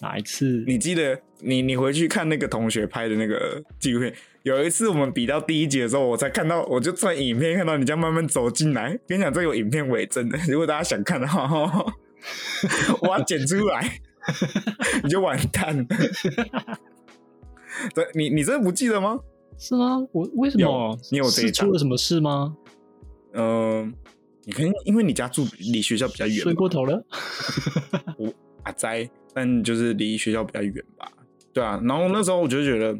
[0.00, 0.64] 哪一次？
[0.66, 8.98] 你记得你你回去看那个同学拍的那个纪录片，有一次我们比到第一集的时候，我才看到，我就在影片看到你这样慢慢走进来。
[9.06, 11.46] 跟你讲，这有影片为证的，如果大家想看的话，
[13.02, 14.00] 我要剪出来，
[15.02, 15.84] 你就完蛋了。
[17.94, 19.18] 对，你你真的不记得吗？
[19.58, 20.06] 是吗？
[20.12, 20.98] 我为什么有？
[21.10, 22.56] 你有这一出了什么事吗？
[23.34, 23.92] 嗯、
[24.44, 27.02] 你可能因为你家住离学校比较远睡吧，过头了？
[28.18, 28.32] 我
[28.64, 31.10] 阿斋，但就是离学校比较远吧。
[31.52, 32.98] 对啊，然后那时候我就觉得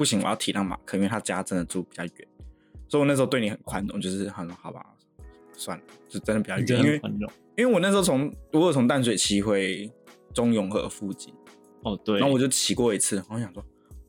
[0.00, 2.28] 不行，我要体谅马克，因为他家真的住比较远，
[2.88, 4.82] 所以我那时候对你很宽容，就是很好吧，
[5.52, 7.02] 算了，就真的比较远，因为。
[7.56, 9.92] 因为我那时候从我有从淡水骑回
[10.32, 11.34] 中永和附近，
[11.82, 13.62] 哦，对，然后我就骑过一次，然后我想说，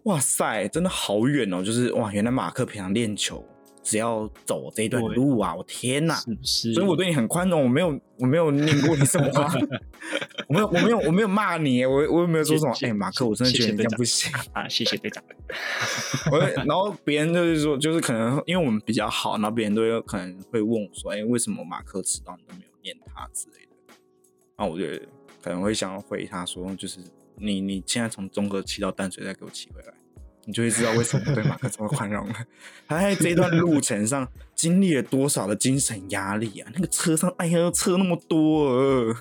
[0.04, 1.62] 哇塞，真的好远哦！
[1.62, 3.45] 就是哇，原来马克平常练球
[3.84, 6.15] 只要走这一段路啊，我天哪！
[6.15, 6.74] 是不是？
[6.74, 9.52] 所以我对你很宽容，我没有我没有念过你什么话，
[10.48, 14.32] 我没有我没有我没有骂你，我我也没有说什么，谢哎、马克，我真的觉得你这样不行。
[14.54, 15.24] 啊，谢谢队长。
[16.32, 23.94] 我然后别人就是说，就是可能因为我们比较好，然后别人都有可能会问我说，哎、为什么马克迟到你都没有念他之类的？
[24.58, 24.86] 然后我就
[25.41, 27.00] 可能会想要回他说，就是
[27.36, 29.94] 你你现在从中和骑到淡水再给我骑回来，
[30.52, 32.36] 你就会知道为什么我对马克这么宽容了。
[32.86, 36.70] 他在这段路程上经历了多少的精神压力啊！
[36.76, 39.16] 那个车上，哎呀，车那么多、呃，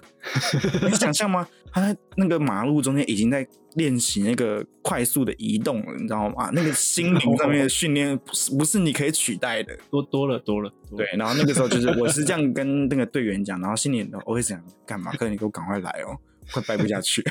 [0.83, 1.47] 你想象吗？
[1.73, 6.51] 他在那个马路中间已经在练习那个快速的移动了，你知道吗？
[6.53, 9.79] 那个心灵上面的训练不是不是你可以取代的。
[9.89, 15.13] 多多了多了，多了对，然后那个时候就是我是这样跟那个队员讲，然后心里我会想，干嘛？
[15.13, 16.19] 哥，你给我赶快来哦，
[16.53, 17.23] 快掰不下去。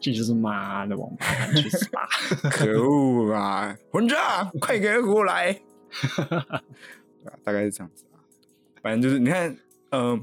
[0.00, 2.08] 对这就是妈的王八蛋，去死吧！
[2.50, 3.76] 可恶啊！
[3.90, 5.52] 混账，快给我来！
[5.52, 6.62] 对啊，
[7.42, 8.22] 大概是这样子啊。
[8.82, 9.56] 反正就是你看，
[9.90, 10.18] 呃，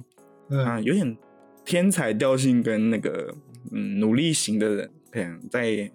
[0.65, 1.17] 啊，有点
[1.65, 3.35] 天才调性跟那个
[3.71, 5.91] 嗯努力型的人，可能在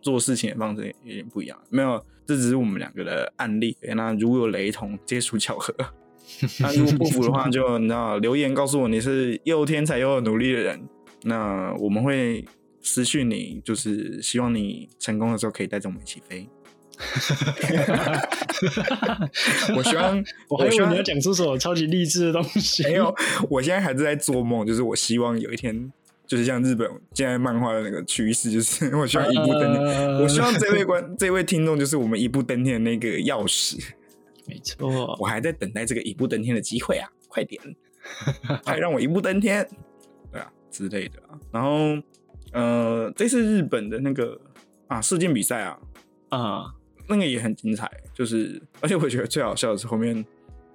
[0.00, 1.58] 做事情的方式有点不一样。
[1.68, 3.76] 没有，这只是我们两个的案例。
[3.94, 5.74] 那如果有雷同，皆属巧合。
[6.60, 10.80] 那如果不服的话，就你知道留言告诉我你是又天才又努力的人。
[11.24, 12.44] 那我们会
[12.82, 16.48] 私讯你，就是希望你成功的时候可以带着我们一起飞。
[19.74, 22.82] 我希望， 我还以为你要讲出什么超级励志的东西。
[22.84, 23.14] 没有，
[23.48, 25.90] 我现在还是在做梦，就是我希望有一天，
[26.26, 29.82] 就是像日本现在漫画的那个趋势，就是我希望一步登天。
[30.20, 33.82] 我希望这位观， 这位听众就是我们一步登天的那个钥匙。
[34.46, 37.08] 没错，我还在等待这个一步登天的机会啊！
[37.28, 37.62] 快点，
[38.64, 39.66] 快让我一步登天，
[40.32, 41.38] 对啊之类的啊。
[41.52, 41.96] 然后，
[42.52, 44.40] 呃，这次日本的那个
[44.88, 45.78] 啊射箭比赛啊
[46.30, 46.74] 啊，
[47.08, 47.90] 那个也很精彩。
[48.14, 50.24] 就是，而且我觉得最好笑的是后面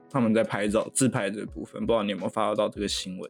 [0.10, 3.30] 他们在拍照自拍这部分，不知道你有没有发到这个新闻？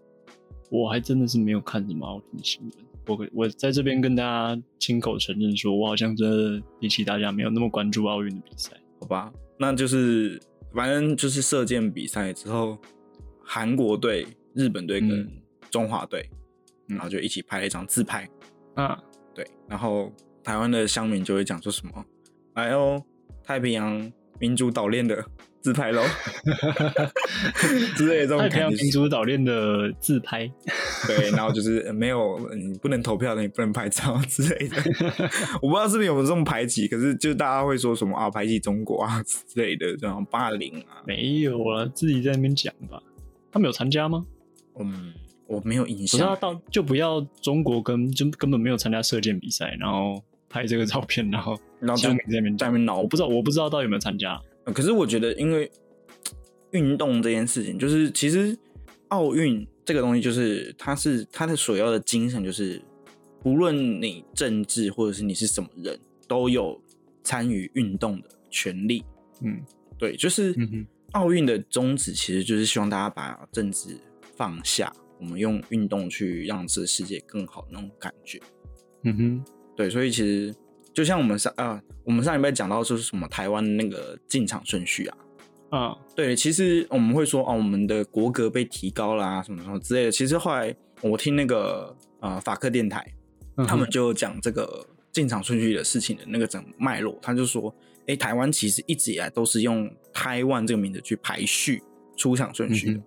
[0.69, 2.71] 我还真的是没有看什么奥运新闻。
[3.07, 9.31] 我我在这边跟大家亲口承认说，我好像真的比起大家没有那么关注奥运的比赛，好吧？
[9.59, 10.41] 那就是
[10.73, 12.77] 反正就是射箭比赛之后，
[13.43, 15.29] 韩国队、日本队跟
[15.69, 16.27] 中华队，
[16.87, 18.27] 然后就一起拍了一张自拍。
[18.75, 18.97] 啊，
[19.33, 20.11] 对，然后
[20.43, 22.05] 台湾的乡民就会讲说什么
[22.53, 23.01] ：“哎呦，
[23.43, 25.25] 太平洋民主岛链的。”
[25.65, 26.03] 自拍喽，
[27.95, 30.47] 之类的这种太平洋民主岛链的自拍，
[31.07, 34.77] 对，然后就是没有你不能投票的，你不能拍照之类的。
[35.63, 43.01] 我不知道是不是有没有这么排挤，可是就大家会说什么啊，排挤中国啊之类的这种霸凌啊，没有啊，自己在那边讲吧。
[43.51, 44.23] 他们有参加吗？
[44.79, 45.15] 嗯，
[45.47, 46.37] 我没有印象。
[46.39, 54.39] 到就不要中国跟就根本没有参加射箭比赛，然后拍这个照片，然后然后在那边在那边闹，我不知道我不知道到底有没有参加。
[54.73, 55.69] 可是我觉得，因为
[56.71, 58.57] 运动这件事情，就是其实
[59.09, 62.81] 奥运这个东西，就是它是它的所要的精神，就是
[63.43, 66.81] 不论你政治或者是你是什么人，都有
[67.23, 69.03] 参与运动的权利。
[69.41, 69.61] 嗯，
[69.99, 70.55] 对，就是
[71.11, 73.97] 奥运的宗旨，其实就是希望大家把政治
[74.35, 78.41] 放下，我们用运动去让这个世界更好那种感觉。
[79.03, 80.55] 嗯哼，对，所以其实。
[80.93, 85.17] 就像我们上啊，我们上礼拜讲到就是什么台湾那个进场顺序啊，
[85.71, 90.11] 啊，对，其实我们会说哦，我们的国格被提高啦，什么什么之类的。
[90.13, 93.05] 其实后来我听那个呃法克电台，
[93.67, 97.75] 他们就讲这个进场顺序的事情的那个整脉络，他就说，
[98.07, 101.83] 哎，台湾其实一直以来都是用台湾这个名字去排序
[102.15, 103.01] 出场顺序的，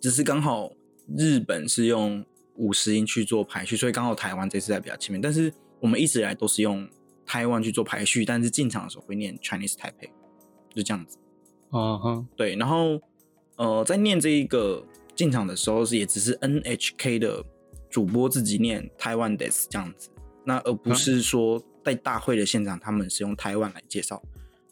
[0.00, 0.72] 只是刚好
[1.14, 6.88] 日本是用五十音去做排序，所以刚好台湾这次在比较前面，但是我们一直以来都是用。
[7.28, 10.10] 台湾去做排序，但是进场的时候会念 Chinese Taipei，
[10.72, 11.18] 就这样子。
[11.70, 13.00] 啊哈，对，然后
[13.56, 17.44] 呃，在念这一个进场的时候，是也只是 NHK 的
[17.90, 20.08] 主播自己念台湾 des 这样子，
[20.44, 24.22] 那而不是说在大会的现场他们是用台湾来介绍，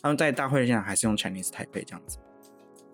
[0.01, 2.18] 他们在大会的现场还是用 Chinese Taipei 这样子。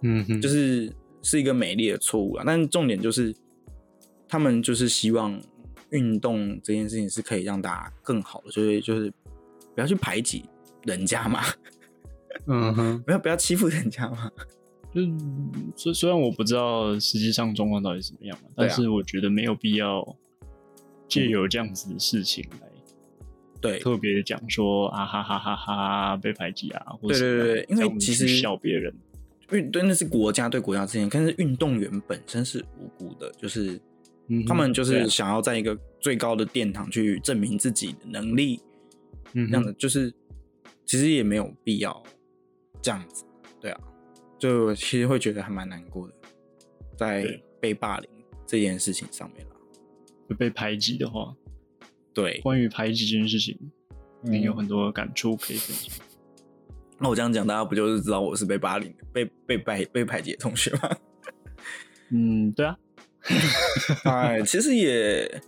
[0.00, 0.90] 嗯哼，就是
[1.22, 3.35] 是一个美丽的错误啊，但重点就是
[4.28, 5.40] 他们就是希望
[5.90, 9.12] 运动这件事情是可以让大家更好的，所以就是。
[9.72, 10.44] 不要去排挤
[10.83, 11.40] 人家嘛，
[12.46, 14.28] 嗯哼，不要不要欺负人家嘛。
[14.92, 15.00] 就
[15.76, 20.04] 虽虽然我不知道实际上状况到底怎么样嘛，但是我觉得没有必要
[21.06, 22.68] 借由这样子的事情来
[23.61, 28.92] 对特别讲说啊哈哈哈哈被排挤啊，或者对对对，因为其实笑别人，
[29.52, 33.80] 因为对那是国家对国家之间，但是运动员本身是无辜的，就是
[34.46, 38.60] 他们就是想要在一个最高的殿堂去证明自己的能力。
[39.32, 40.12] 嗯，这样的就是
[40.84, 42.02] 其实也没有必要
[42.82, 43.24] 这样子，
[43.60, 43.80] 对啊，
[44.38, 46.14] 就其实会觉得还蛮难过的，
[46.96, 48.10] 在被霸凌
[48.46, 49.54] 这件事情上面啦，
[50.36, 51.32] 被排挤的话，
[52.12, 53.56] 对，关于排挤这件事情，
[54.22, 56.10] 你有很多感触可以分享。
[57.00, 60.96] 那我这样讲，大家不就是知道我是被霸凌、被被排被排挤的同学吗？
[62.10, 62.76] 嗯，对啊，
[64.04, 65.42] 哎，其实也。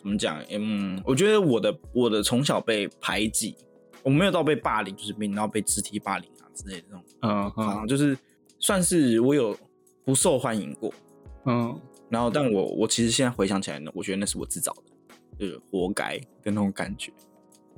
[0.00, 0.40] 怎么讲？
[0.48, 3.56] 嗯，我觉得我的我的从小被排挤，
[4.04, 8.16] 我没有到被霸凌，就是被然后被肢体霸凌啊之类的这种，嗯，好像就是
[8.60, 9.58] 算是我有
[10.04, 10.94] 不受欢迎过，
[11.46, 17.12] 嗯，然后但我我其实现在回想起来呢，我觉得那是我自找的，就是活该的那种感觉，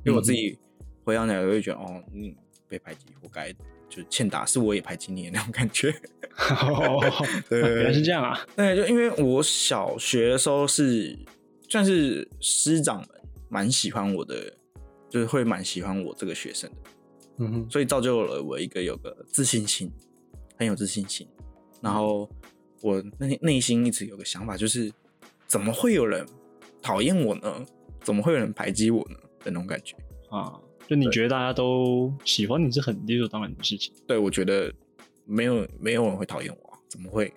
[0.05, 0.59] 因为我自己
[1.03, 2.33] 回想起来，我会觉得哦，嗯，
[2.71, 3.53] 被排挤活该，
[3.91, 5.93] 就欠打是我也排挤你的那种感觉，
[7.51, 11.19] 对，原来是这样啊，对，就因为我小学的时候是。
[11.73, 13.09] 算是师长们
[13.49, 14.53] 蛮喜欢我的，
[15.09, 16.77] 就是会蛮喜欢我这个学生的，
[17.39, 19.89] 嗯哼，所以造就了我一个有个自信心，
[20.57, 21.29] 很有自信心。
[21.81, 22.29] 然后
[22.81, 24.93] 我内内心一直有个想法，就是
[25.47, 26.27] 怎么会有人
[26.83, 27.65] 讨厌我呢？
[28.01, 29.17] 怎么会有人排挤我呢？
[29.45, 29.95] 的那种感觉。
[30.29, 33.95] 啊，就你觉得大家都喜欢你是很理所当然的事情。
[34.09, 34.75] 对我觉得
[35.25, 37.33] 没有没有人会讨厌我、啊，怎么会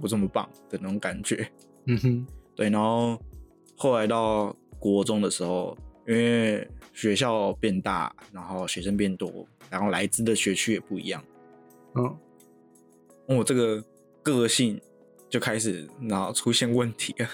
[0.00, 1.46] 我这么棒的那种感觉？
[1.84, 3.20] 嗯哼，对，然后
[3.76, 5.76] 后来到国中的时候，
[6.08, 11.22] 因为学校变大，然后学生变多，然后来自的学区也不一样，
[11.96, 12.16] 嗯，
[13.36, 13.84] 我这个
[14.22, 14.80] 个性
[15.28, 17.28] 就开始然后出现问题了。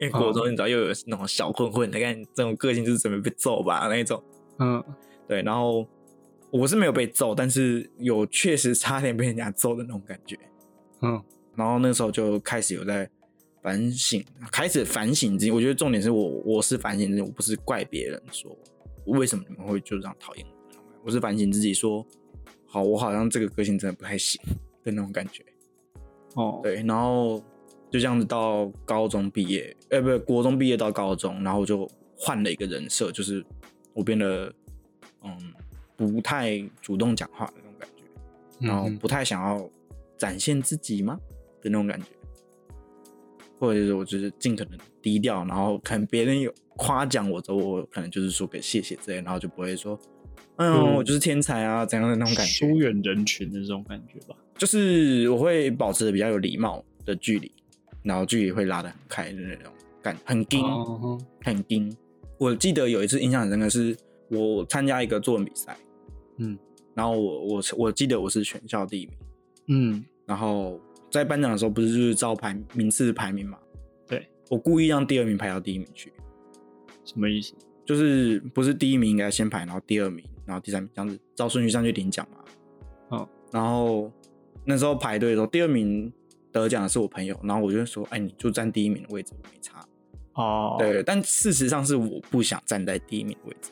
[0.00, 4.20] 因为国中你知道又有那种小混混，你看这种个性就是准备被揍吧那一种。
[4.58, 4.82] 嗯，
[5.26, 5.86] 对，然后
[6.50, 10.38] 我是没有被揍，但是有确实差点被人家揍的那种感觉。
[11.00, 11.22] 嗯，
[11.56, 13.08] 然后那时候就开始有在
[13.62, 15.50] 反省，开始反省自己。
[15.50, 18.56] 我觉得重点是我我是反省自己，我不是怪别人说
[19.06, 22.06] 为什么你们会就这样讨厌我，我是反省自己说，
[22.66, 24.40] 好，我好像这个个性真的不太行
[24.84, 25.44] 的那种感觉。
[26.34, 27.38] 哦，，对，然后
[27.90, 33.44] 就这样子到高中毕业，呃，不，国中毕业到高中，然后就换了一个人设，就是
[33.94, 34.52] 我变得
[35.22, 35.36] 嗯
[35.96, 38.66] 不太主动讲话的那种感觉。
[38.66, 39.68] 然后嗯不太想要
[40.16, 41.18] 展现自己吗
[41.60, 42.06] 的那种感觉，
[43.58, 49.98] 或者是我就是尽可能低调，然后可能别人有夸奖我之后，我可能就是说个谢谢之类，然后就不会说，
[50.56, 54.36] 嗯，嗯我就是天才啊怎样的那种感觉，疏远人群的这种感觉吧。
[54.56, 57.50] 就是我会保持的比较有礼貌的距离，
[58.02, 61.96] 然后距离会拉得很开的那种感，很硬，哦哼很硬。
[62.42, 63.96] 我记得有一次印象很深刻，是
[64.28, 65.76] 我参加一个作文比赛，
[66.38, 66.58] 嗯
[66.92, 69.16] 然后我我我记得我是全校第一名。
[69.68, 73.56] 嗯，然后在颁奖的时候不是就是照排名次排名嘛？
[74.08, 76.12] 对，我故意让第二名排到第一名去，
[77.04, 77.54] 什么意思？
[77.86, 83.16] 就是不是第一名应该先排，然后第二名，然后第三名这样子照顺序上去领奖嘛。
[83.16, 84.10] 哦，然后
[84.64, 86.12] 那时候排队的时候，第二名
[86.50, 89.86] 得奖的是我朋友，然后我就说，哎，你就站第一名的位置，我没差。
[90.34, 93.70] 哦，，对，但事实上是我不想站在第一名的位置，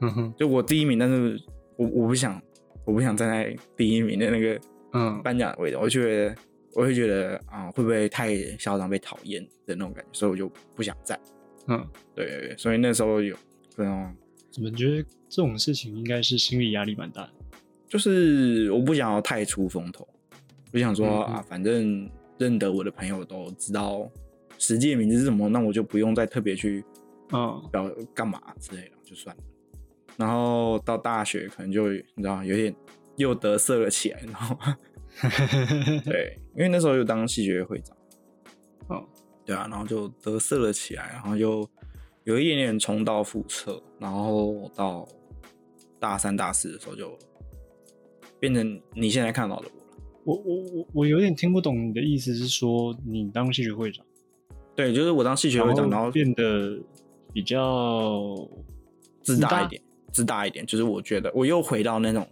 [0.00, 1.40] 嗯哼，就我第一名，但是
[1.76, 2.40] 我我不想，
[2.84, 4.60] 我不想站在第一名的那个
[4.92, 5.20] 嗯。
[5.22, 6.34] 颁奖的位置，我就觉得
[6.74, 11.18] 我会觉得啊、会不会太嚣张被讨厌的那种感觉，所以我就不想站。
[11.66, 13.36] 嗯，对对对，所以那时候有
[13.76, 14.14] 这种，
[14.50, 17.30] 怎么觉得这种事情应该是心理压力蛮大的？
[17.86, 20.06] 就是我不想要太出风头，
[20.72, 24.08] 我想说、嗯嗯啊，反正认得我的朋友都知道
[24.58, 26.84] 实际的名字是什么，那我就不用再特别去
[27.32, 29.42] 嗯表干嘛之类的，就算了。
[30.16, 32.74] 然后到大学可能就你知道有点
[33.16, 34.56] 又得瑟了起来，然后
[36.04, 37.96] 对，因为那时候又当戏学会会长。
[38.88, 39.04] 哦，
[39.44, 41.68] 对啊，然后就得瑟了起来，然后就
[42.24, 45.06] 有一点点重蹈覆辙，然后到
[46.00, 47.16] 大三、大四的时候就
[48.40, 49.82] 变成你现在看到的我了。
[50.24, 54.04] 我我我我有点听不懂你的意思，是说你当戏学会长，
[54.78, 56.78] 对，就是我当戏学会长，然后变得
[57.32, 58.48] 比较
[59.24, 62.24] 自大一点，自大一点，就是我觉得我又回到那种，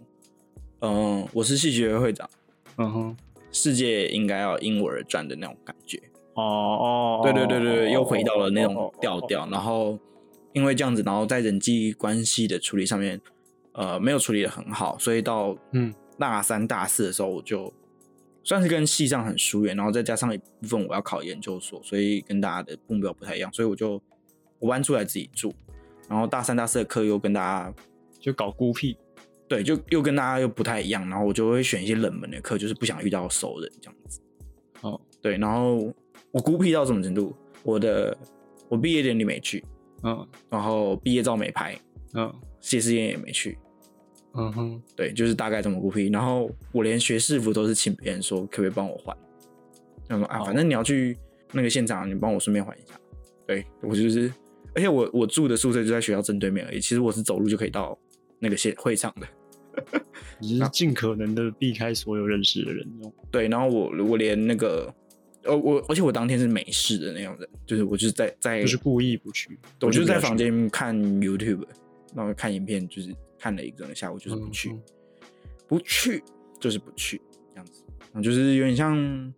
[0.79, 2.29] 嗯、我是戏学会会长，
[2.77, 3.17] 嗯哼，
[3.51, 6.01] 世界应该要因我而转的那种感觉。
[6.35, 9.19] 哦哦，对对对对对，又回到了那种哦调。
[9.27, 9.45] 调。
[9.51, 9.99] 然后
[10.53, 13.19] 因为这样子，然后在人际关系的处理上面，
[13.73, 17.73] 呃，没有处理的很好，所以到嗯大三大四的时候，我就
[18.47, 24.01] 算是跟系上很疏远，然后再加上一部分我要考研究所，所以跟大家的目标不太一样，所以我就
[24.57, 25.53] 我搬出来自己住。
[26.07, 27.73] 然后大三大四的课又跟大家
[28.21, 28.95] 就搞孤僻，
[29.49, 34.21] 对，就又跟大家又不太一样，然后我就会选一些冷门的课，就是不想遇到熟人这样子。
[34.79, 35.93] 哦，对，然后
[36.31, 37.35] 我孤僻到什么程度？
[37.63, 38.17] 我的
[38.69, 39.61] 我毕业典礼没去，
[40.03, 41.77] 嗯然后毕业照没拍，
[42.13, 43.57] 嗯谢师宴也没去，
[44.37, 46.09] 嗯哼，对，就是大概这么孤僻。
[46.09, 49.17] 然后我连学士服都是请别人说可不可以帮我换，
[50.07, 51.17] 他说啊，哦反正你要去
[51.51, 52.93] 那个现场，你帮我顺便换一下。
[53.45, 54.31] 对我就是，
[54.75, 57.97] 而且我我住的宿舍就在学校正对面而已，其实我是走路就可以到
[58.39, 59.27] 那个现会场的。
[60.39, 62.87] 你是尽可能的避开所有认识的人，
[63.29, 64.91] 对，然后我我连那个，
[65.43, 69.57] 呃，我而且我当天是没事的那种人，就是我就是在在就是故意不去。
[69.81, 71.63] 我就是在房间看 YouTube，
[72.15, 74.81] 然后看影片，就是看了一整个下午，就是不去，嗯
[75.67, 76.23] 不去
[76.59, 79.33] 就是不去，这样子，然后就是有点像，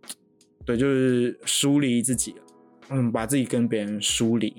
[0.64, 2.42] 对，就是疏离自己了，
[2.90, 4.54] 嗯，把自己跟别人疏离，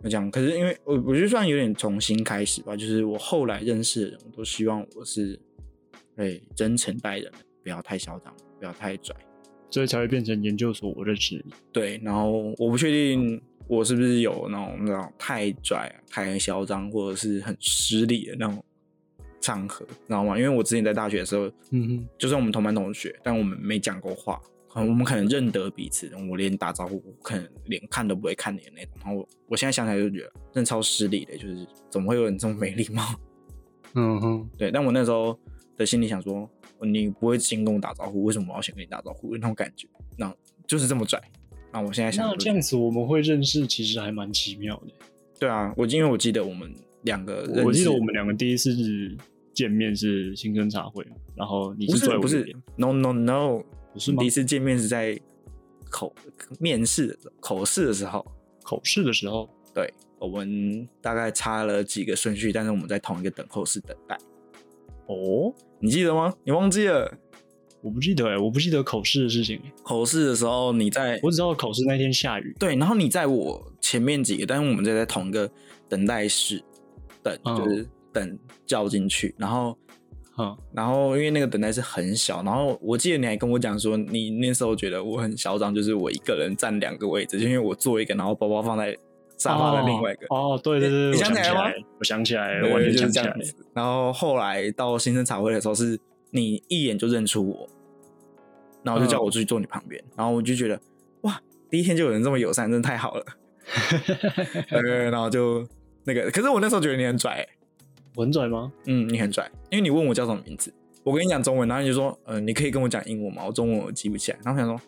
[0.00, 0.30] 那这样。
[0.30, 5.38] 可是因为我我就算有点重新开始吧，就是我后来认识的人，我都希望我是，
[6.16, 7.30] 对，真诚待人，
[7.62, 9.14] 不要太嚣张，不要太拽。
[9.70, 10.92] 所以才会变成研究所。
[10.96, 18.62] 我认识你，对，然后我不确定我是不是有那种那种太拽、太嚣张，或者是很失礼的那种
[19.40, 20.36] 场合，知道吗？
[20.38, 28.92] 因为我之前在大学的时候，嗯哼，就算我们同班同学，但我们没讲过话，可能我们可能认得彼此，我连打招呼我可能连看都不会看你的那种。
[29.02, 33.02] 然后我我现在想起来就觉得真的超失礼的，就是怎么会有人这么没礼貌？
[33.94, 35.38] 嗯哼，对，但我那时候
[35.76, 36.48] 的心里想说，
[36.80, 39.34] 你不会先跟我打招呼，为什么我要先跟你打招呼？
[39.36, 39.86] 那种感觉，
[40.18, 40.34] 那
[40.66, 41.20] 就是这么拽。
[41.74, 44.92] 那我现在想，那这样子我们会认识，其实还蛮奇妙的。
[45.40, 46.72] 对啊，我因为我记得我们
[47.02, 48.72] 两个，我记得我们两个第一次
[49.52, 51.04] 见面是新生茶会，
[51.34, 53.60] 然后你不是不是，no no no，
[53.92, 54.20] 不是吗？
[54.20, 55.18] 第一次见面是在
[55.90, 56.14] 口
[56.60, 58.24] 面试口试的时候，
[58.62, 64.16] 口试的时候，对我们大概差了几个顺序，但是我们在同一个等候室等待。
[65.06, 66.32] 哦，你记得吗？
[66.44, 67.12] 你忘记了？
[67.84, 69.60] 我不记得哎，我不记得口试的事情。
[69.82, 72.56] 口试的时候你在，我只知道口试那天下雨。
[72.58, 75.48] 对，然后你在我前面几个，但是我们在在同一个
[75.86, 76.64] 等待室
[77.22, 79.34] 等，就是等叫进去。
[79.36, 79.76] 然后，
[80.38, 88.96] 嗯，然后因为那个等待室很小，然后我记得你还跟我讲说，你那时候觉得我很嚣张，就是我一个人占两个位置，就因为我坐一个，然后包包放在
[89.36, 90.26] 沙发的另外一个。
[90.30, 91.70] 哦，对对对，你想起来吗？
[91.98, 93.36] 我想起来了，完全想起来。
[93.74, 97.68] 然后后来到新生茶会的时候，是你一眼就认出我。
[98.84, 100.78] 然后就叫我出去坐你旁边，然后我就觉得
[101.22, 103.24] 哇，第一天就有人这么友善，真的太好了。
[104.68, 105.66] 对，然后就
[106.04, 107.46] 那个，可是我那时候觉得你很拽，
[108.14, 108.70] 我很拽吗？
[108.86, 110.72] 嗯，你很拽，因为你问我叫什么名字，
[111.02, 113.42] 我跟你讲中文，然后你就说，呃，你可以跟我讲英文吗？
[113.46, 114.38] 我中文我记不起来。
[114.44, 114.84] 然后我想说，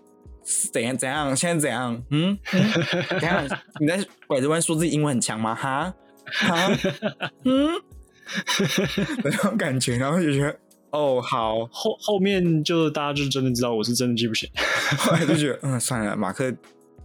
[0.73, 2.03] 怎样怎样，现在怎样？
[2.11, 2.39] 嗯，
[3.19, 3.49] 怎样？
[3.81, 5.55] 你在拐着弯说自己英文很强吗？
[5.55, 5.95] 哈
[6.27, 6.71] 哈，
[7.45, 7.71] 嗯，
[9.25, 10.55] 那种感觉，然后就觉得。
[10.91, 14.63] 哦，好，后后面就大家就真的知道我是真的记不起来，
[14.97, 16.55] 后来就觉得，嗯，算了，马克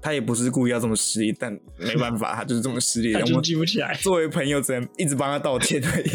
[0.01, 3.93] 他也不是故意要这么失礼，但没办法， 他就是这么失礼，他就记不起来。
[3.95, 6.09] 作为朋友，只能一直帮他道歉而已。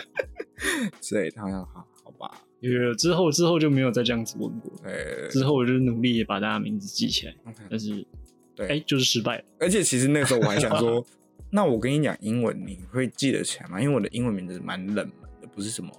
[1.00, 4.72] 所以他要好好吧，因为之后之后就没有再这样子问过。
[4.82, 7.34] 对，之后我就努力把大家名字记起来，
[7.70, 8.04] 但是
[8.56, 9.44] 对，哎，就是失败了。
[9.60, 11.04] 而且其实那时候我还想说，
[11.50, 13.80] 那我跟你讲英文，你会记得起来吗？
[13.80, 15.90] 因为我的英文名字蛮冷门的，不是什么。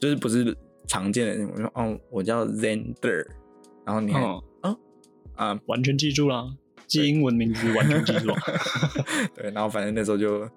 [0.00, 3.26] 就是不是常见的那种，我说哦，我叫 Zender，
[3.84, 4.76] 然后你啊
[5.34, 6.52] 啊，完全记住了，
[6.86, 8.32] 记英文名字完全记住。
[9.36, 10.48] 对，然后反正那时候就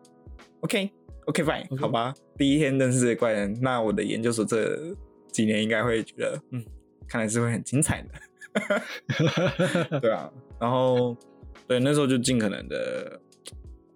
[0.61, 0.89] OK
[1.25, 2.13] OK fine，好吧。
[2.37, 4.95] 第一天认识的怪人，那我的研究所这
[5.31, 6.63] 几年应该会觉得，嗯，
[7.07, 8.09] 看来是会很精彩的。
[9.99, 11.15] 对啊，然后
[11.67, 13.19] 对那时候就尽可能的，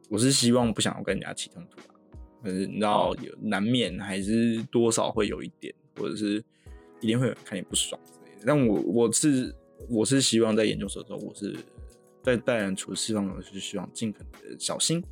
[0.09, 1.77] 我是希望不想要跟人家起冲突。
[2.43, 6.43] 可是你知道，有难免还是多少会有一点，或者是
[7.01, 8.43] 一定会有人看你不爽之类的。
[8.45, 9.53] 但我我是
[9.89, 11.55] 我是希望在研究所的时候，我是
[12.23, 15.03] 在待人处事方面是希望尽可能的小心，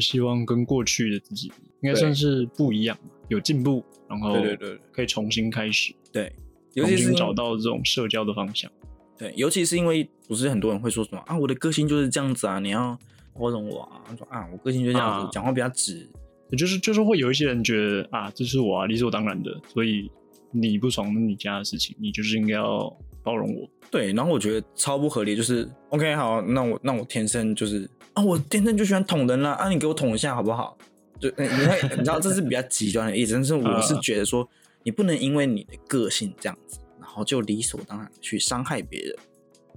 [0.00, 1.52] 希望跟过去的自己
[1.82, 2.98] 应该算是不一样，
[3.28, 6.32] 有进步，然后对对对，可以重新开始，对，
[6.72, 8.70] 尤其是找到这种社交的方向。
[9.16, 12.98] 对，尤其是因为不是很多人会说什么啊，我的个性就是这样子啊，你要
[13.32, 16.08] 包容我啊，说啊，我个性就这样子，讲话比较直。
[16.56, 20.10] 就是就是会有一些人觉得啊，这是我啊，理所当然的，所以
[20.52, 23.68] 你不爽那你家的事情，你就是应该要包容我。
[23.90, 30.76] 对，然后我觉得超不合理，就是 OK 好，那我那我天生就是啊，我天生就喜欢捅人啦，啊，你给我捅一下好不好？
[31.18, 34.48] 就你看， 你知道这是比较极端的意思，但是我是觉得说，
[34.82, 39.16] 你不能因为你的个性这样子，然后就理所当然去伤害别人。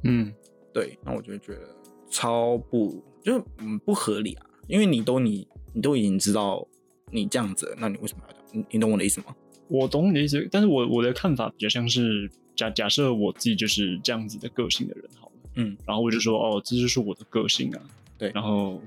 [0.03, 0.33] 嗯，
[0.73, 1.61] 对，那我就觉得
[2.09, 5.47] 超不就是嗯不合理啊，因为你都你。
[5.77, 6.67] 你都已经知道
[7.11, 8.41] 你这样子，那你为什么要讲？
[8.51, 9.27] 你你懂我的意思吗？
[9.67, 17.81] 我懂你的意思，但是我我的看法比较像是假假设我自己就是这样子的个性的人好了，嗯，然后我就说哦，这就是我的个性啊，
[18.17, 18.81] 对，然后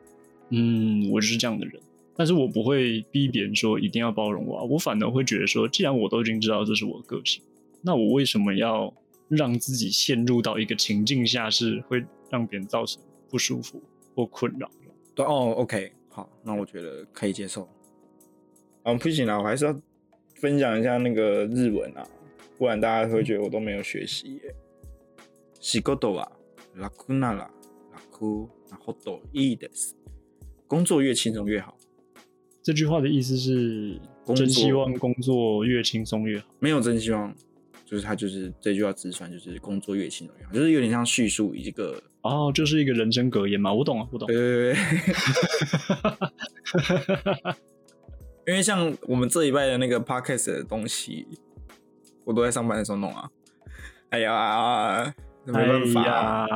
[0.48, 1.80] 嗯，我就是这样的人，
[2.16, 7.40] 但是我不会逼别人说一定要包容我，啊，我反而会觉得说，既然我都已经知道这是我的个性，
[7.82, 8.92] 那我为什么要
[9.28, 13.80] 让自己陷入到一个情境下是会让别人造成不舒服
[14.16, 14.68] 或困扰？
[15.14, 15.92] 对哦，OK。
[16.09, 17.67] 好，那我觉得可以接受。
[18.83, 19.81] 啊，不行啊，我还是要
[20.35, 22.07] 分享一下那个日文啊，
[22.57, 24.55] 不然大家会觉得我都没有学习耶。
[25.59, 26.29] 仕事は
[26.77, 27.49] 楽なら
[27.91, 29.95] 楽なほどいいです。
[30.67, 31.77] 工作越轻松越好。
[32.61, 33.99] 这句话的意思是
[34.35, 36.45] 真希望工作越轻松越好。
[36.59, 37.35] 没有真希望，
[37.85, 42.01] 就是他就是这句话直传，就是工作越轻松越好，就是有点像叙述一个。
[42.22, 44.26] 哦，就是一个人生格言嘛，我懂啊，我懂。
[44.28, 44.78] 对对对，
[48.46, 51.26] 因为像我们这一拜的那个 podcast 的东西，
[52.24, 53.28] 我都在上班的时候弄啊。
[54.10, 55.12] 哎呀，
[55.44, 56.46] 没办法，哎呀，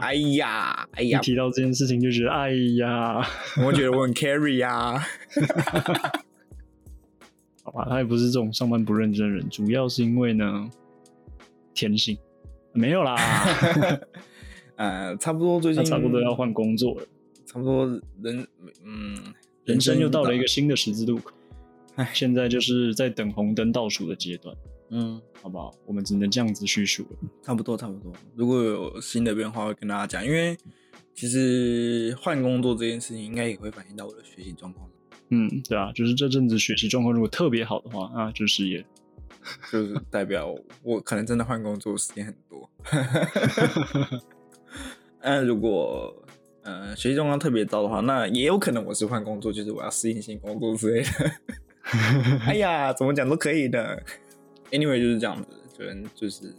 [0.00, 3.24] 哎呀，哎呀，一提到这件事情就觉得哎呀，
[3.64, 5.02] 我觉得我很 carry 呀。
[7.62, 10.68] 好吧，他也不是这种上班不认真的人，主要是因为呢
[11.74, 12.16] 天性
[12.72, 13.16] 没有啦，
[14.76, 17.06] 呃，差不多最近差不多要换工作了，
[17.44, 17.86] 差不多
[18.22, 18.46] 人
[18.84, 21.32] 嗯，人生又到了一个新的十字路口，
[21.96, 24.54] 哎，现在就是在等红灯倒数的阶段，
[24.90, 25.74] 嗯，好不好？
[25.86, 28.12] 我们只能这样子叙述了，差不多差不多。
[28.34, 30.56] 如果有新的变化，会跟大家讲，因为
[31.14, 34.88] 其实换工作这件事情，应该也会反映到我的学习状况。
[35.30, 38.84] 嗯，对啊，就是这阵子学习状况如果特别好的话，啊，就是也，
[39.72, 42.70] 就是代表我可能真的换工作时间很多。
[45.26, 46.14] 嗯，如果
[46.62, 51.08] 呃学习状况特别糟的话，那也有可能我是换工作，就是我要适应新工作之类的。
[52.46, 54.00] 哎呀，怎么讲都可以的。
[54.70, 56.54] Anyway，就是这样子，可能就是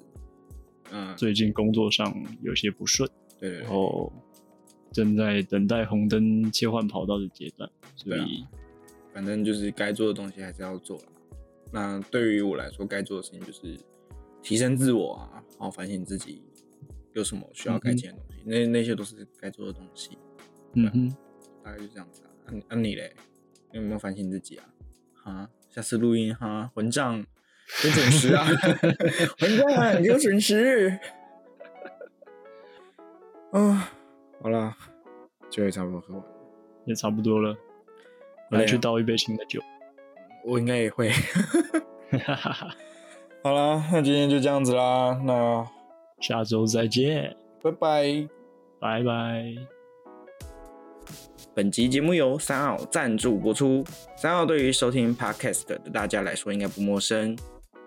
[0.91, 3.09] 嗯，最近工作上有些不顺，
[3.39, 4.11] 对对，然后
[4.91, 8.45] 正在等待红灯切换跑道的阶段，所以。
[9.13, 11.03] 反正就是该做的东西还是要做了。
[11.72, 13.76] 那对于我来说，该做的事情就是
[14.43, 16.43] 提升自我啊，然后反省自己
[17.18, 18.43] 有什么需要改进的东西。
[18.45, 20.18] 那那些都是该做的东西。
[20.74, 21.15] 嗯哼，
[21.63, 22.30] 大概就这样子啊。
[22.45, 23.15] 那那你嘞，
[23.72, 24.65] 你有没有反省自己啊？
[25.24, 27.26] 啊，下次录音哈，混账，
[27.82, 28.45] 别准时啊！
[29.39, 30.97] 混账，给我准时。
[33.51, 33.91] 啊，
[34.41, 34.78] 好了，
[35.49, 36.30] 酒也差不多喝完了，
[36.86, 37.57] 也差不多了。
[38.51, 39.61] 我来去倒一杯新的酒，
[40.45, 41.11] 我应该也会。
[43.43, 45.68] 好了，那今天就这样子啦，那
[46.20, 48.28] 下周再见，拜拜，
[48.80, 49.55] 拜拜。
[51.53, 53.84] 本集节目由三奥赞助播出，
[54.15, 57.38] 三奥对于收听 Podcast 的大家来说应该不陌生。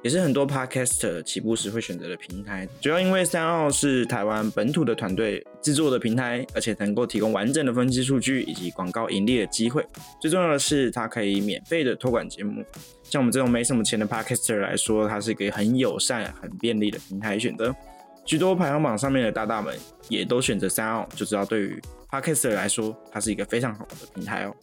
[0.03, 9.85] 也是很多 Podcaster 起步时会选择的平台，主要因为三奥是台湾本土的团队制作的平台，而且能够提供完整的分析数据以及广告盈利的机会。
[10.19, 12.65] 最重要的是，它可以免费的托管节目。
[13.03, 17.75] 像我们这种没什么钱的 Podcaster 来说，它是一个很友善、很便利的平台选择。
[18.25, 19.77] 许多排行榜上面的大大们
[20.09, 24.55] 也都选择三奥，就知道对于 Podcaster 来说，它是一个非常好的平台哦。